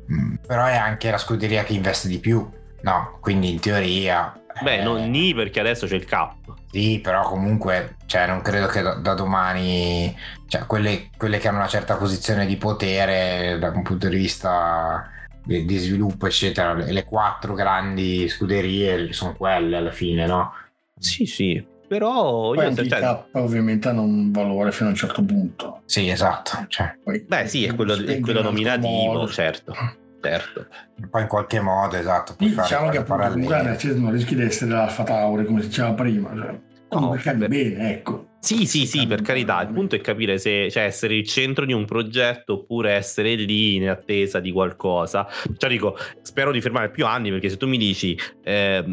[0.46, 2.48] però è anche la scuderia che investe di più
[2.82, 4.32] No, quindi in teoria...
[4.62, 6.34] Beh, eh, non ni perché adesso c'è il cap.
[6.70, 10.14] Sì, però comunque, cioè, non credo che da, da domani,
[10.46, 15.08] cioè, quelle, quelle, che hanno una certa posizione di potere da un punto di vista
[15.44, 20.52] di, di sviluppo, eccetera, le, le, quattro grandi scuderie sono quelle alla fine, no?
[20.98, 23.00] Sì, sì, però Poi io il cioè...
[23.00, 25.80] cap ovviamente hanno un valore fino a un certo punto.
[25.86, 26.66] Sì, esatto.
[26.68, 26.98] Cioè.
[27.02, 29.28] Poi, Beh, sì, è quello, è quello nominativo, modo.
[29.28, 29.74] certo.
[30.20, 30.66] Certo.
[31.10, 32.34] Poi in qualche modo, esatto.
[32.36, 36.34] Diciamo che appunto Mercedes non rischi di essere l'Alfa Tauri, come si diceva prima.
[36.34, 36.58] Cioè,
[36.90, 37.36] no, per...
[37.48, 38.26] bene, ecco.
[38.40, 39.60] Sì, sì, sì, per carità.
[39.62, 43.76] Il punto è capire se cioè, essere il centro di un progetto oppure essere lì
[43.76, 45.26] in attesa di qualcosa.
[45.56, 48.84] Cioè, dico, spero di fermare più anni perché se tu mi dici, eh,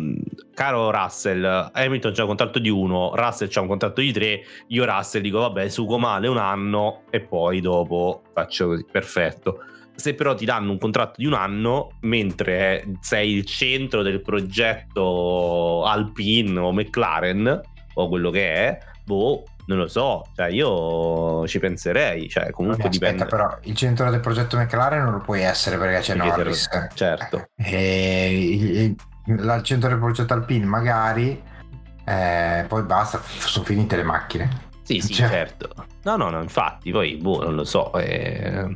[0.53, 4.85] caro Russell, Hamilton c'ha un contratto di uno, Russell c'ha un contratto di tre, io
[4.85, 9.59] Russell dico, vabbè, sugo male un anno e poi dopo faccio così, perfetto
[9.95, 15.83] se però ti danno un contratto di un anno, mentre sei il centro del progetto
[15.85, 17.61] Alpine o McLaren
[17.93, 23.05] o quello che è, boh, non lo so, cioè io ci penserei, cioè comunque Aspetta,
[23.07, 23.25] dipende.
[23.25, 26.69] però il centro del progetto McLaren non lo puoi essere perché c'è Perché Norris.
[26.93, 27.47] certo.
[27.55, 28.95] E il, il-
[29.27, 31.41] il centro del progetto Alpine magari,
[32.05, 34.63] eh, poi basta, sono finite le macchine.
[34.83, 35.69] Sì, sì, Cioè- certo.
[36.03, 38.71] No, no, no, infatti, poi, boh, non lo so, eh,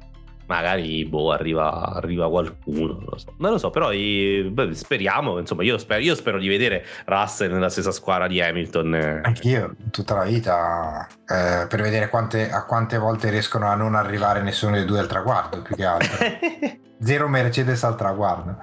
[0.50, 3.34] magari, boh, arriva, arriva qualcuno, non lo so.
[3.38, 7.52] Non lo so, però eh, beh, speriamo, insomma, io spero, io spero di vedere Russell
[7.54, 8.96] nella stessa squadra di Hamilton.
[8.96, 9.22] eh.
[9.24, 14.42] Anch'io, tutta la vita, eh, per vedere quante, a quante volte riescono a non arrivare
[14.42, 16.18] nessuno dei due al traguardo, più che altro.
[17.00, 18.58] Zero Mercedes al traguardo.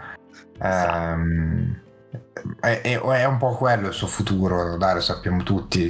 [0.61, 1.81] Ehm,
[2.61, 5.89] è, è- è un po' quello il suo futuro, dai, lo sappiamo tutti.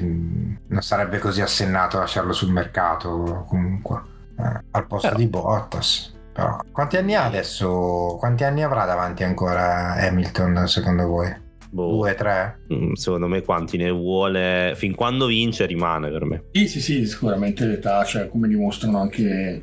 [0.69, 4.15] Non sarebbe così assennato lasciarlo sul mercato comunque.
[4.39, 6.15] Eh, al posto Però- di Bottas.
[6.33, 8.17] Però, quanti anni ha adesso?
[8.19, 11.35] Quanti anni avrà davanti ancora Hamilton secondo voi?
[11.71, 12.59] Boh, Due, tre?
[12.73, 16.45] mm, secondo me quanti ne vuole, fin quando vince rimane per me.
[16.53, 19.63] Sì, sì, sì, sicuramente l'età, cioè come dimostrano anche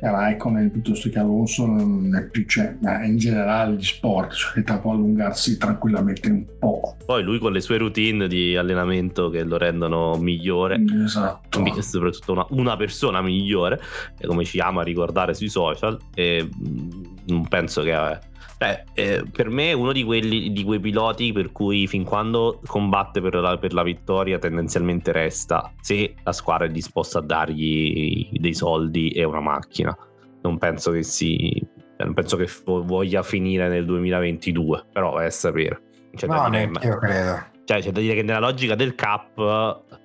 [0.00, 4.78] Raikkonen piuttosto che Alonso, non è più, cioè, ma in generale gli sport, cioè l'età
[4.78, 6.96] può allungarsi tranquillamente un po'.
[7.04, 10.82] Poi lui con le sue routine di allenamento che lo rendono migliore.
[11.04, 11.62] Esatto.
[11.80, 13.80] Soprattutto una, una persona migliore,
[14.18, 18.28] e come ci ama ricordare sui social, e mh, non penso che...
[18.60, 22.60] cioè, eh, per me è uno di, quelli, di quei piloti per cui fin quando
[22.66, 28.28] combatte per la, per la vittoria tendenzialmente resta se la squadra è disposta a dargli
[28.32, 29.96] dei soldi e una macchina.
[30.42, 31.66] Non penso che si...
[31.96, 35.80] cioè, Non penso che vo- voglia finire nel 2022, però vai a sapere.
[36.12, 37.42] Da No, neanche io credo.
[37.64, 39.38] cioè, c'è da dire che nella logica del cap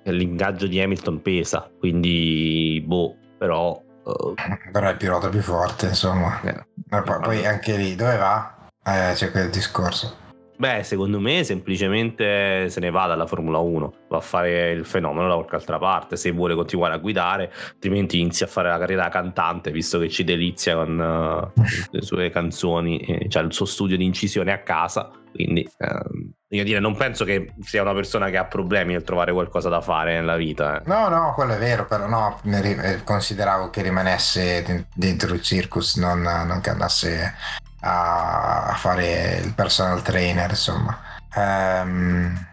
[0.02, 5.86] eh, l'ingaggio di Hamilton pesa, quindi boh, però eh, Però è il pilota più forte,
[5.86, 6.40] insomma.
[6.42, 6.64] eh,
[7.02, 8.54] poi, poi anche lì, dove va?
[8.84, 10.24] Eh, c'è quel discorso.
[10.58, 15.28] beh, secondo me semplicemente se ne va dalla Formula 1, va a fare il fenomeno
[15.28, 19.02] da qualche altra parte, se vuole continuare a guidare, altrimenti inizia a fare la carriera
[19.02, 23.66] da cantante, visto che ci delizia con eh, le sue canzoni, eh, cioè il suo
[23.66, 28.30] studio di incisione a casa, quindi ehm, voglio dire, non penso che sia una persona
[28.30, 30.80] che ha problemi nel trovare qualcosa da fare nella vita.
[30.80, 30.82] eh.
[30.86, 35.96] No, no, quello è vero, però no, eh, consideravo che rimanesse de- dentro il circus,
[35.96, 37.34] non, non che andasse
[37.80, 40.98] a, fare il personal trainer, insomma.
[41.34, 42.46] Ehm,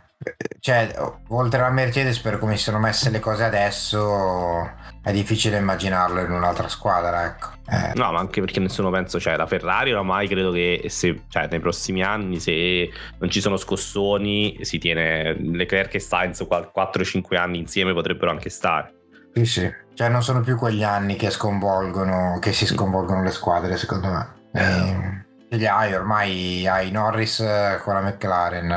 [0.59, 0.93] cioè,
[1.29, 4.71] oltre alla Mercedes, per come si sono messe le cose adesso,
[5.03, 7.49] è difficile immaginarlo in un'altra squadra, ecco.
[7.69, 11.47] Eh, No, ma anche perché nessuno pensa, cioè la Ferrari oramai credo che se, cioè,
[11.51, 12.89] nei prossimi anni se
[13.19, 18.93] non ci sono scossoni si tiene Leclerc e Sainz 4-5 anni insieme potrebbero anche stare.
[19.33, 19.73] Sì, sì.
[19.93, 24.27] Cioè, non sono più quegli anni che sconvolgono, che si sconvolgono le squadre, secondo me.
[24.53, 28.71] Eh, ce li hai ormai, hai Norris eh, con la McLaren,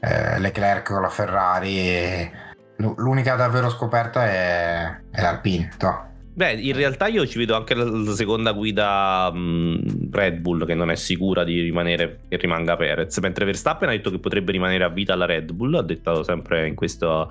[0.00, 1.78] eh, Leclerc con la Ferrari.
[1.88, 2.32] e
[2.76, 5.70] l'unica davvero scoperta è, è l'Alpine.
[5.80, 6.12] no?
[6.36, 10.74] Beh, in realtà io ci vedo anche la, la seconda guida mh, Red Bull che
[10.74, 14.82] non è sicura di rimanere, che rimanga Perez, mentre Verstappen ha detto che potrebbe rimanere
[14.82, 17.28] a vita alla Red Bull, ha detto sempre in questa,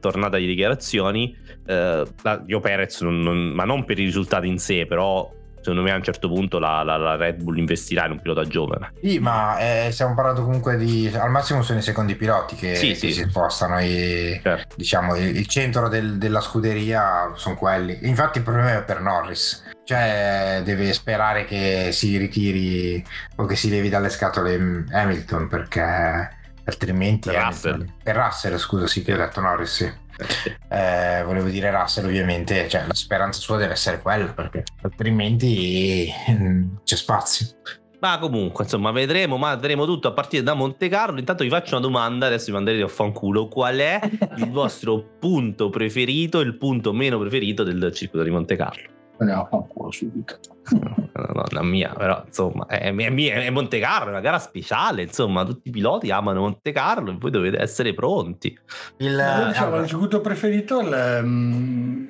[0.00, 1.34] tornata di dichiarazioni.
[1.64, 5.82] Eh, la- io Perez, non- non- ma non per i risultati in sé, però secondo
[5.82, 8.92] me a un certo punto la, la- la Red Bull investirà in un pilota giovane.
[9.02, 11.10] Sì, ma eh, stiamo parlando comunque di.
[11.14, 13.12] Al massimo sono i secondi piloti che, Sì, che sì.
[13.12, 13.78] si spostano.
[13.78, 14.74] E, Certo.
[14.76, 17.98] diciamo, il, il centro del- della scuderia sono quelli.
[18.02, 19.64] Infatti, il problema è per Norris.
[19.84, 23.04] Cioè, deve sperare che si ritiri
[23.36, 26.30] o che si levi dalle scatole Hamilton perché
[26.64, 27.28] altrimenti.
[27.30, 27.92] Per Russell.
[28.02, 29.92] Per Russell, scusa, sì, che ho detto Norris, sì.
[30.72, 32.68] Eh, volevo dire Russell, ovviamente.
[32.68, 37.46] Cioè, la speranza sua deve essere quella perché altrimenti mm, c'è spazio.
[38.00, 41.18] Ma comunque, insomma, vedremo, ma vedremo tutto a partire da Monte Carlo.
[41.18, 43.48] Intanto vi faccio una domanda, adesso vi manderete a fanculo.
[43.48, 44.00] Qual è
[44.36, 48.88] il vostro punto preferito, il punto meno preferito del circuito di Monte Carlo?
[49.18, 50.38] Andiamo a fanculo subito.
[51.12, 55.68] Madonna mia, però insomma, è, è, è Monte Carlo, è una gara speciale, insomma, tutti
[55.68, 58.56] i piloti amano Monte Carlo e voi dovete essere pronti.
[58.98, 62.04] Il, Io, diciamo, allora, il circuito preferito è il, mm,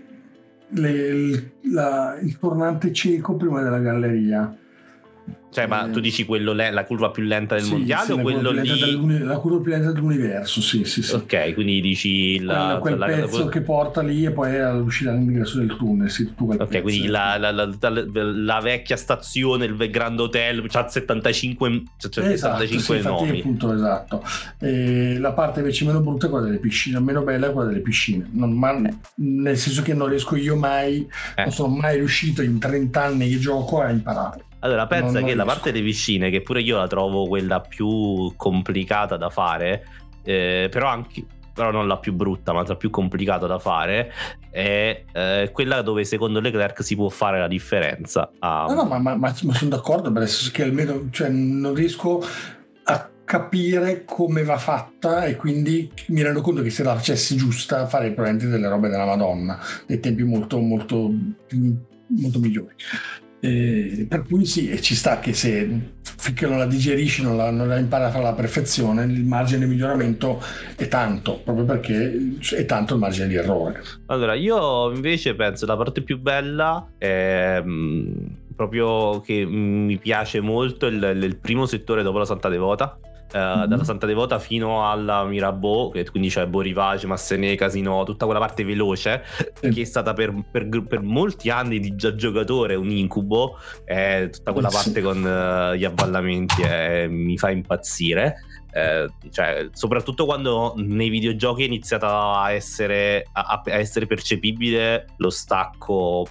[0.70, 4.54] le- il- la- il tornante cieco prima della galleria.
[5.52, 8.12] Cioè, ma tu Eh, dici quello le- la curva più lenta del sì, mondiale sì,
[8.12, 9.18] o la curva quello più lenta lì?
[9.24, 11.14] la curva più lenta dell'universo, sì, sì, sì.
[11.16, 15.58] Ok, quindi dici la, quel la- pezzo la- che porta lì e poi all'uscita all'ingresso
[15.58, 16.82] del tunnel, sì, tu quel Ok, pezzo.
[16.82, 22.64] quindi la, la- la- la- la vecchia stazione, il Grand Hotel, c'ha 75, c'ha Esatto,
[22.66, 23.38] sì, 75 infatti nomi.
[23.40, 24.22] appunto esatto.
[24.60, 27.80] E la parte invece meno brutta è quella delle piscine, meno bella è quella delle
[27.80, 28.28] piscine.
[28.34, 28.78] Non- ma-
[29.16, 31.42] nel senso che non riesco io mai, Eh.
[31.42, 34.44] non sono mai riuscito in 30 anni che gioco a imparare.
[34.60, 37.60] Allora, pensa Non- non che la parte delle piscine, che pure io la trovo quella
[37.60, 39.84] più complicata da fare,
[40.22, 44.10] eh, però anche però non la più brutta, ma la più complicata da fare,
[44.50, 48.30] è eh, quella dove secondo Leclerc si può fare la differenza.
[48.38, 51.74] Ah, No, no, ma, ma- ma- ma sono d'accordo, nel senso che almeno cioè, non
[51.74, 52.24] riesco
[52.84, 57.86] a capire come va fatta e quindi mi rendo conto che se la facessi giusta
[57.86, 61.12] farei probabilmente delle robe della Madonna, dei tempi molto, molto,
[62.06, 62.74] molto migliori.
[63.40, 67.66] Eh, per cui sì, ci sta che se finché non la digerisci, non la, non
[67.66, 70.42] la impari a fare alla perfezione, il margine di miglioramento
[70.76, 73.82] è tanto, proprio perché è tanto il margine di errore.
[74.06, 80.86] Allora, io invece penso la parte più bella è mm, proprio che mi piace molto
[80.86, 82.98] il, il primo settore dopo la Santa Devota.
[83.32, 83.64] Eh, Mhm.
[83.66, 89.22] Dalla Santa Devota fino alla Mirabeau, quindi c'è Borivage, Massenet, Casino, tutta quella parte veloce,
[89.60, 89.68] Sì.
[89.70, 93.58] che è stata per, per- per molti anni di già giocatore un incubo.
[93.84, 98.36] eh, tutta quella parte con eh, gli avvallamenti eh, mi fa impazzire.
[98.72, 105.30] Eh, cioè, soprattutto quando nei videogiochi è iniziata a essere, a, a essere percepibile lo
[105.30, 106.26] stacco.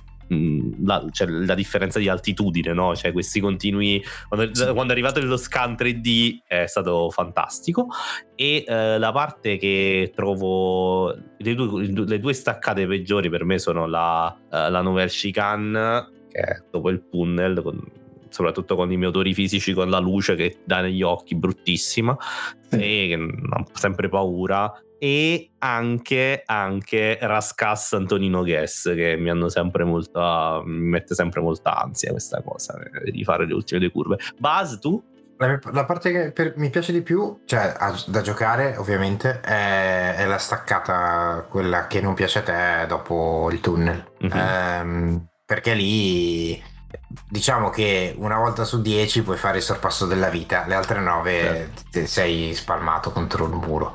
[0.84, 2.95] La, cioè, la differenza di altitudine, no?
[2.95, 4.03] Cioè, questi continui.
[4.27, 4.63] Quando, Sì.
[4.65, 7.88] quando è arrivato lo scan 3D è stato fantastico.
[8.36, 11.15] E eh, la parte che trovo.
[11.38, 16.39] Le due, le due staccate peggiori per me sono la, eh, la Nouvelle Chicane, che
[16.39, 17.84] è dopo il tunnel, con-
[18.30, 22.15] soprattutto con i motori fisici, con la luce che dà negli occhi, bruttissima
[22.69, 22.75] Sì.
[22.75, 29.84] e che ho sempre paura e anche, anche Rascass Antonino Guess che mi hanno sempre
[29.86, 34.18] molta mi mette sempre molta ansia questa cosa eh, di fare le ultime due curve
[34.38, 35.02] Buzz tu?
[35.38, 40.16] La, la parte che per- mi piace di più, cioè a- da giocare ovviamente, è,
[40.16, 44.04] è la staccata, quella che non piace a te dopo il tunnel.
[44.20, 44.32] Mhm.
[44.38, 46.62] Ehm, perché lì
[47.30, 51.41] diciamo che una volta su dieci puoi fare il sorpasso della vita, le altre nove
[51.41, 52.06] Certo.
[52.06, 53.93] sei spalmato contro il muro.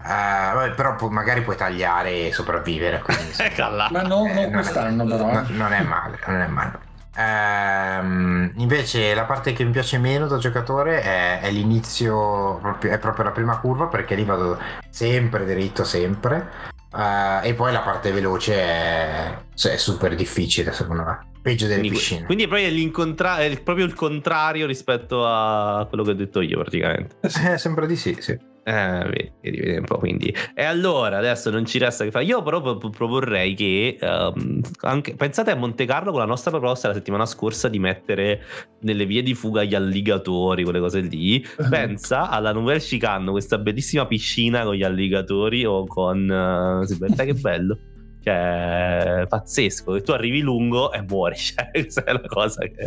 [0.00, 0.06] Eh,
[0.54, 3.00] vabbè, però pu- magari puoi tagliare e sopravvivere.
[3.02, 3.88] Quindi, insomma, Calla.
[3.90, 5.28] Ma no, eh, non non è- quest'anno però.
[5.30, 5.32] eh.
[5.34, 6.86] no- non è male, non è male.
[7.16, 12.98] Ehm, invece la parte che mi piace meno da giocatore è, è l'inizio, proprio- è
[12.98, 14.58] proprio la prima curva perché lì vado
[14.90, 16.76] sempre dritto, sempre.
[16.96, 21.26] Eh, e poi la parte veloce è, cioè, è super difficile secondo me.
[21.42, 22.24] Peggio delle quindi, piscine.
[22.26, 26.58] quindi è proprio, l'incontra- è proprio il contrario rispetto a quello che ho detto io
[26.58, 28.38] praticamente Eh, sembra di sì, sì.
[28.68, 30.34] Eh, vedi, vedi, un po' quindi.
[30.52, 32.26] E allora adesso non ci resta che fare.
[32.26, 36.88] Io però pro- proporrei che ehm, anche, pensate a Monte Carlo con la nostra proposta
[36.88, 38.42] la settimana scorsa di mettere
[38.80, 41.42] nelle vie di fuga gli alligatori, quelle cose lì.
[41.70, 46.30] Pensa alla Nouvelle Chicane, questa bellissima piscina con gli alligatori o con.
[46.30, 47.78] eh, sì, guarda che bello.
[48.22, 49.92] Cioè, pazzesco.
[49.92, 51.36] Che tu arrivi lungo e muori.
[51.40, 52.86] Cioè, questa è la cosa che.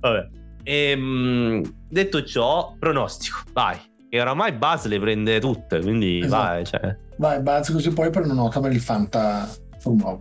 [0.00, 0.28] Vabbè.
[0.64, 3.94] Ehm, detto ciò, pronostico, vai.
[4.08, 6.42] Che oramai Buzz le prende tutte, quindi Esatto.
[6.42, 6.64] vai.
[6.64, 6.96] Cioè.
[7.16, 9.48] Vai, Buzz, così poi prendo nota per il Fanta
[9.78, 10.20] Formula 1.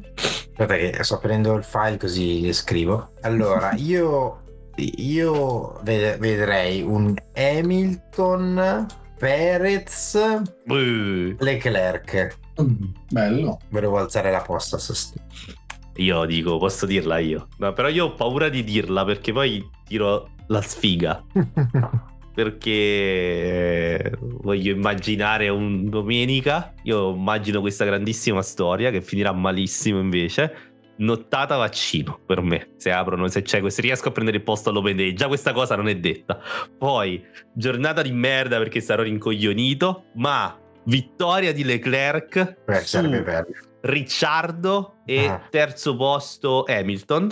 [0.57, 3.11] Aspetta che sto prendendo il file così li scrivo.
[3.21, 4.41] Allora, io,
[4.75, 8.86] io ved- vedrei un Hamilton,
[9.17, 10.17] Perez,
[10.65, 11.36] Buh.
[11.39, 12.38] Leclerc.
[12.61, 13.59] Mm, Bello.
[13.69, 14.77] Volevo alzare la posta.
[14.77, 15.15] sost-
[15.97, 17.47] Io dico, posso dirla io.
[17.57, 21.21] No, però io ho paura di dirla perché poi tiro la sfiga.
[22.36, 26.73] Perché eh, voglio immaginare un domenica.
[26.83, 30.73] Io immagino questa grandissima storia che finirà malissimo invece.
[30.97, 32.73] Nottata vaccino per me.
[32.77, 35.13] Se aprono, se c'è, se riesco a prendere il posto all'open day.
[35.13, 36.39] Già questa cosa non è detta.
[36.77, 37.23] Poi,
[37.53, 40.05] giornata di merda perché sarò rincoglionito.
[40.15, 42.63] Ma vittoria di Leclerc.
[42.65, 43.47] Beh, sarebbe bello.
[43.81, 45.41] Ricciardo e Ah.
[45.49, 47.29] terzo posto Hamilton.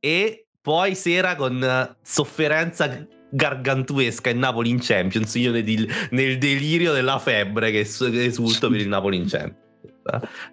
[0.00, 5.34] E poi sera con sofferenza gargantuesca il Napoli in Champions.
[5.34, 9.62] Io nel, nel delirio della febbre che es- che esulto per il Napoli in Champions.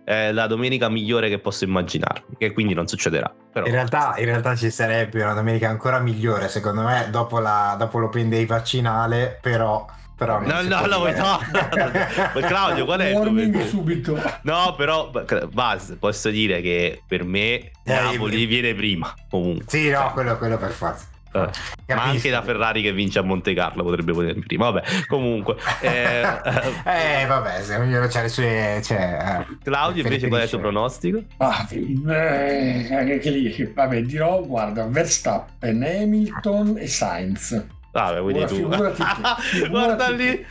[0.03, 3.31] È la domenica migliore che posso immaginarmi, che quindi non succederà.
[3.51, 7.75] Però, In realtà, in realtà ci sarebbe una domenica ancora migliore, secondo me, dopo, la,
[7.77, 9.85] dopo l'open day vaccinale, però...
[10.15, 12.41] però No, no, no, no, no.
[12.47, 14.17] Claudio, qual è Warning subito.
[14.43, 15.11] No, però,
[15.51, 19.65] Buzz, posso dire che per me Eh, Napoli io- viene prima, comunque.
[19.67, 21.07] Sì, no, Cioè, quello, quello per forza.
[21.33, 24.69] Eh, ma anche da Ferrari che vince a Monte Carlo potrebbe potermi prima.
[24.69, 25.55] Vabbè, comunque.
[25.81, 28.81] Eh, eh vabbè, se ognuno c'ha le sue.
[28.83, 31.23] Cioè, eh, Claudio, invece, qual è il tuo pronostico?
[31.37, 37.65] Ah, eh, anche lì, vabbè, dirò: guarda, Verstappen, Hamilton e Sainz.
[37.93, 38.55] Ah, beh, quindi tu.
[38.55, 39.03] Figurati,
[39.41, 40.45] figurati Guarda lì.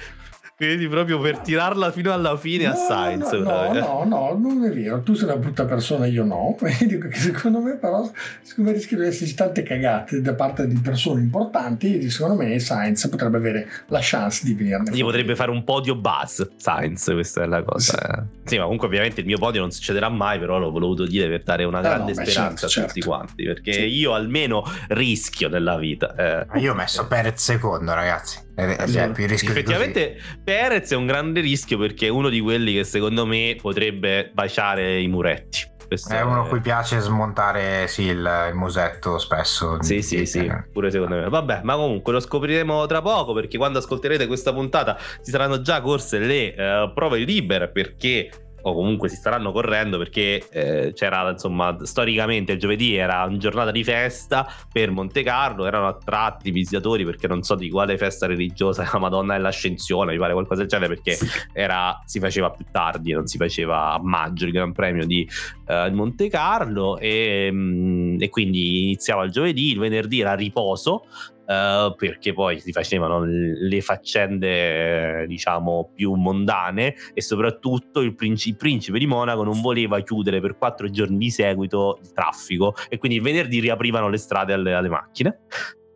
[0.61, 3.33] Quindi proprio per tirarla fino alla fine no, a Sainz.
[3.33, 5.01] No, no, no, non è vero.
[5.01, 6.55] Tu sei una brutta persona, io no.
[6.87, 8.07] Dico che secondo me, però,
[8.43, 12.11] secondo me rischiano di esserci tante cagate da parte di persone importanti.
[12.11, 14.91] Secondo me Sainz potrebbe avere la chance di venirne.
[14.91, 18.29] Gli potrebbe fare un podio buzz Sainz, questa è la cosa.
[18.43, 18.49] Sì.
[18.51, 18.57] sì.
[18.59, 21.65] ma comunque ovviamente il mio podio non succederà mai, però l'ho voluto dire per dare
[21.65, 23.17] una grande no, speranza certo, a tutti certo.
[23.17, 23.45] quanti.
[23.45, 23.85] Perché sì.
[23.87, 26.15] io almeno rischio nella vita.
[26.15, 26.61] Eh.
[26.61, 28.49] Io ho messo Perez secondo, ragazzi.
[28.55, 33.25] Eh, cioè, Effettivamente Perez è un grande rischio perché è uno di quelli che secondo
[33.27, 35.69] me potrebbe baciare i muretti.
[35.91, 39.83] Questo è uno a cui piace smontare sì, il, il, musetto spesso.
[39.83, 41.29] Sì, sì, sì, pure secondo me.
[41.29, 45.81] Vabbè, ma comunque lo scopriremo tra poco perché quando ascolterete questa puntata si saranno già
[45.81, 48.31] corse le uh, prove libere perché
[48.63, 53.71] o comunque si staranno correndo perché eh, c'era insomma storicamente il giovedì era una giornata
[53.71, 58.27] di festa per Monte Carlo erano attratti i visitatori perché non so di quale festa
[58.27, 61.17] religiosa la Madonna dell'Ascensione mi pare qualcosa del genere perché
[61.53, 65.29] era, si faceva più tardi non si faceva a maggio il Gran Premio di
[65.67, 71.05] eh, Monte Carlo e, mh, e quindi iniziava il giovedì il venerdì era riposo
[71.51, 78.57] Uh, perché poi si facevano le faccende diciamo più mondane e soprattutto il principe, il
[78.57, 83.17] principe, di Monaco non voleva chiudere per quattro giorni di seguito il traffico e quindi
[83.17, 85.41] il venerdì riaprivano le strade alle, alle macchine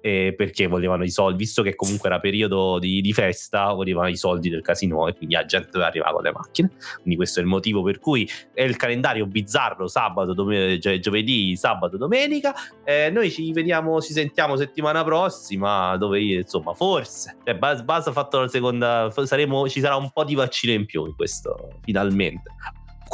[0.04, 4.18] eh, perché volevano i soldi, visto che comunque era periodo di, di, festa, volevano i
[4.18, 6.70] soldi del casino e quindi la gente arrivare con le macchine.
[6.96, 11.56] Quindi questo è il motivo per cui è il calendario bizzarro sabato, dom- gio- giovedì,
[11.56, 12.54] sabato, domenica.
[12.84, 18.40] Eh, noi ci vediamo, ci sentiamo settimana prossima, dove insomma forse, cioè, Bas ha fatto
[18.40, 22.52] la seconda, saremo, ci sarà un po' di vaccino in più in questo, finalmente.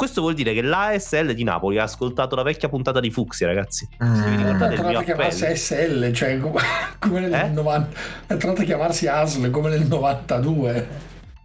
[0.01, 3.87] Questo vuol dire che l'ASL di Napoli ha ascoltato la vecchia puntata di Fuxi, ragazzi.
[4.03, 4.13] Mm.
[4.23, 6.59] Vi ricordate il mio chiamarsi ASL, cioè come,
[6.97, 7.49] come nel eh?
[7.49, 7.99] 90.
[8.25, 10.87] È tornato a chiamarsi ASL come nel 92.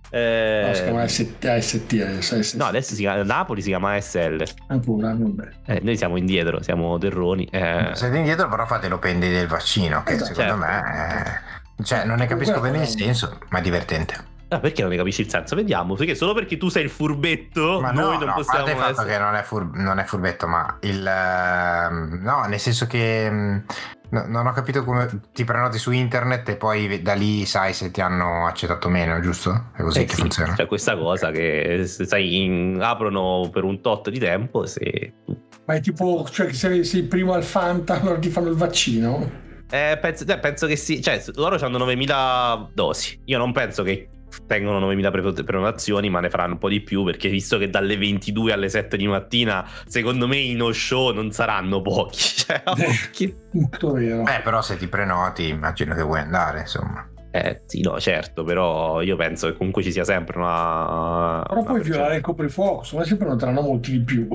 [0.08, 0.62] Eh...
[0.66, 4.42] No, si chiama AST, AST, No, adesso si chiama, Napoli si chiama ASL.
[4.68, 5.48] Ancora, vabbè.
[5.66, 7.46] Eh, noi siamo indietro, siamo terroni.
[7.52, 7.90] Eh...
[7.92, 10.86] Siete indietro, però fate l'opendi del vaccino, che esatto, secondo certo.
[10.88, 11.42] me...
[11.76, 11.82] È...
[11.82, 14.34] Cioè, non ne capisco bene il senso, ma è divertente.
[14.48, 15.56] Ah, perché non ne capisci il senso?
[15.56, 18.68] Vediamo, perché solo perché tu sei il furbetto, ma noi no, non no, possiamo.
[18.68, 21.00] Il fatto che non è, fur- non è, furbetto, ma il.
[21.00, 23.26] Uh, no, nel senso che.
[23.28, 23.64] Um,
[24.10, 27.90] no, non ho capito come ti prenoti su internet e poi da lì sai se
[27.90, 29.70] ti hanno accettato meno, giusto?
[29.74, 30.54] È così eh che sì, funziona.
[30.54, 34.64] C'è questa cosa che sai, in, aprono per un tot di tempo.
[34.64, 35.12] Se...
[35.64, 39.44] Ma è tipo, cioè, se sei primo al Fanta, allora ti fanno il vaccino.
[39.68, 43.20] Eh, penso, eh, penso, che sì, cioè loro hanno 9000 dosi.
[43.24, 44.10] Io non penso che
[44.46, 45.10] tengono 9000
[45.44, 48.96] prenotazioni, ma ne faranno un po' di più perché visto che dalle 22 alle 7
[48.96, 52.34] di mattina, secondo me i no show non saranno pochi.
[52.46, 52.62] Cioè,
[53.52, 54.24] Molto vero.
[54.24, 57.08] Eh, però se ti prenoti, immagino che vuoi andare, insomma.
[57.32, 61.42] Eh sì, no, certo, però io penso che comunque ci sia sempre una.
[61.46, 64.28] Però puoi violare il coprifuoco, secondo me si prenoteranno molti di più.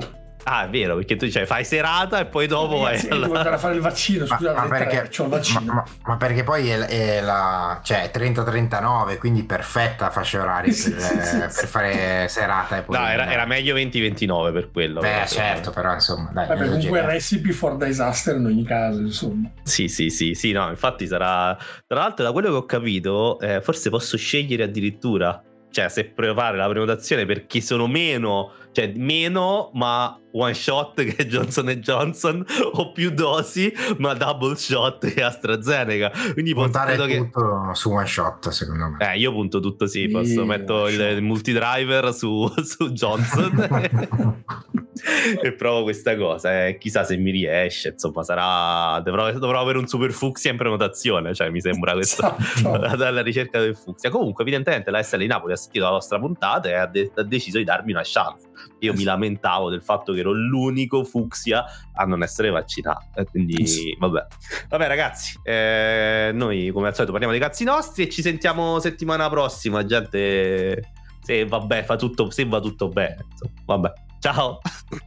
[0.44, 2.98] Ah, è vero, perché tu cioè, fai serata e poi dopo vai.
[2.98, 3.26] Sì, alla...
[3.26, 4.26] devo andare a fare il vaccino.
[4.26, 5.60] Scusa, ma, ma perché, il vaccino.
[5.60, 11.50] Ma, ma, ma, perché poi è, è la cioè 30-39, quindi perfetta fascia oraria per,
[11.54, 12.78] per fare serata.
[12.78, 15.00] E poi no, era, era, meglio 20-29 per quello.
[15.00, 16.30] Beh, però, certo, però insomma.
[16.32, 19.50] Dai, Vabbè, comunque recipe for disaster in ogni caso, insomma.
[19.62, 21.56] Sì, sì, sì, sì, no, infatti sarà.
[21.86, 26.56] Tra l'altro, da quello che ho capito, eh, forse posso scegliere addirittura cioè se provare
[26.56, 33.10] la prenotazione perché sono meno, cioè meno ma one shot che Johnson Johnson o più
[33.10, 36.12] dosi ma double shot che AstraZeneca.
[36.34, 37.74] Quindi puntare tutto che...
[37.74, 39.12] su one shot secondo me.
[39.12, 44.40] Eh io punto tutto sì posso metto il, il multidriver su, su Johnson
[45.42, 46.78] e provo questa cosa eh.
[46.78, 51.50] chissà se mi riesce insomma sarà dovrò, dovrò avere un super fucsia in prenotazione cioè
[51.50, 52.94] mi sembra questo esatto.
[52.96, 56.68] dalla ricerca del fucsia comunque evidentemente la SL di Napoli ha sentito la vostra puntata
[56.68, 58.50] e ha, de- ha deciso di darmi una chance
[58.80, 63.24] io mi lamentavo del fatto che ero l'unico fucsia a non essere vaccinato.
[63.30, 64.26] Quindi, vabbè.
[64.68, 69.28] Vabbè, ragazzi, eh, noi come al solito parliamo dei cazzi nostri e ci sentiamo settimana
[69.28, 70.92] prossima, gente.
[71.22, 73.26] Se vabbè, fa tutto, se va tutto bene.
[73.30, 73.92] Insomma, vabbè.
[74.22, 74.60] Ciao.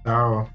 [0.04, 0.55] Ciao.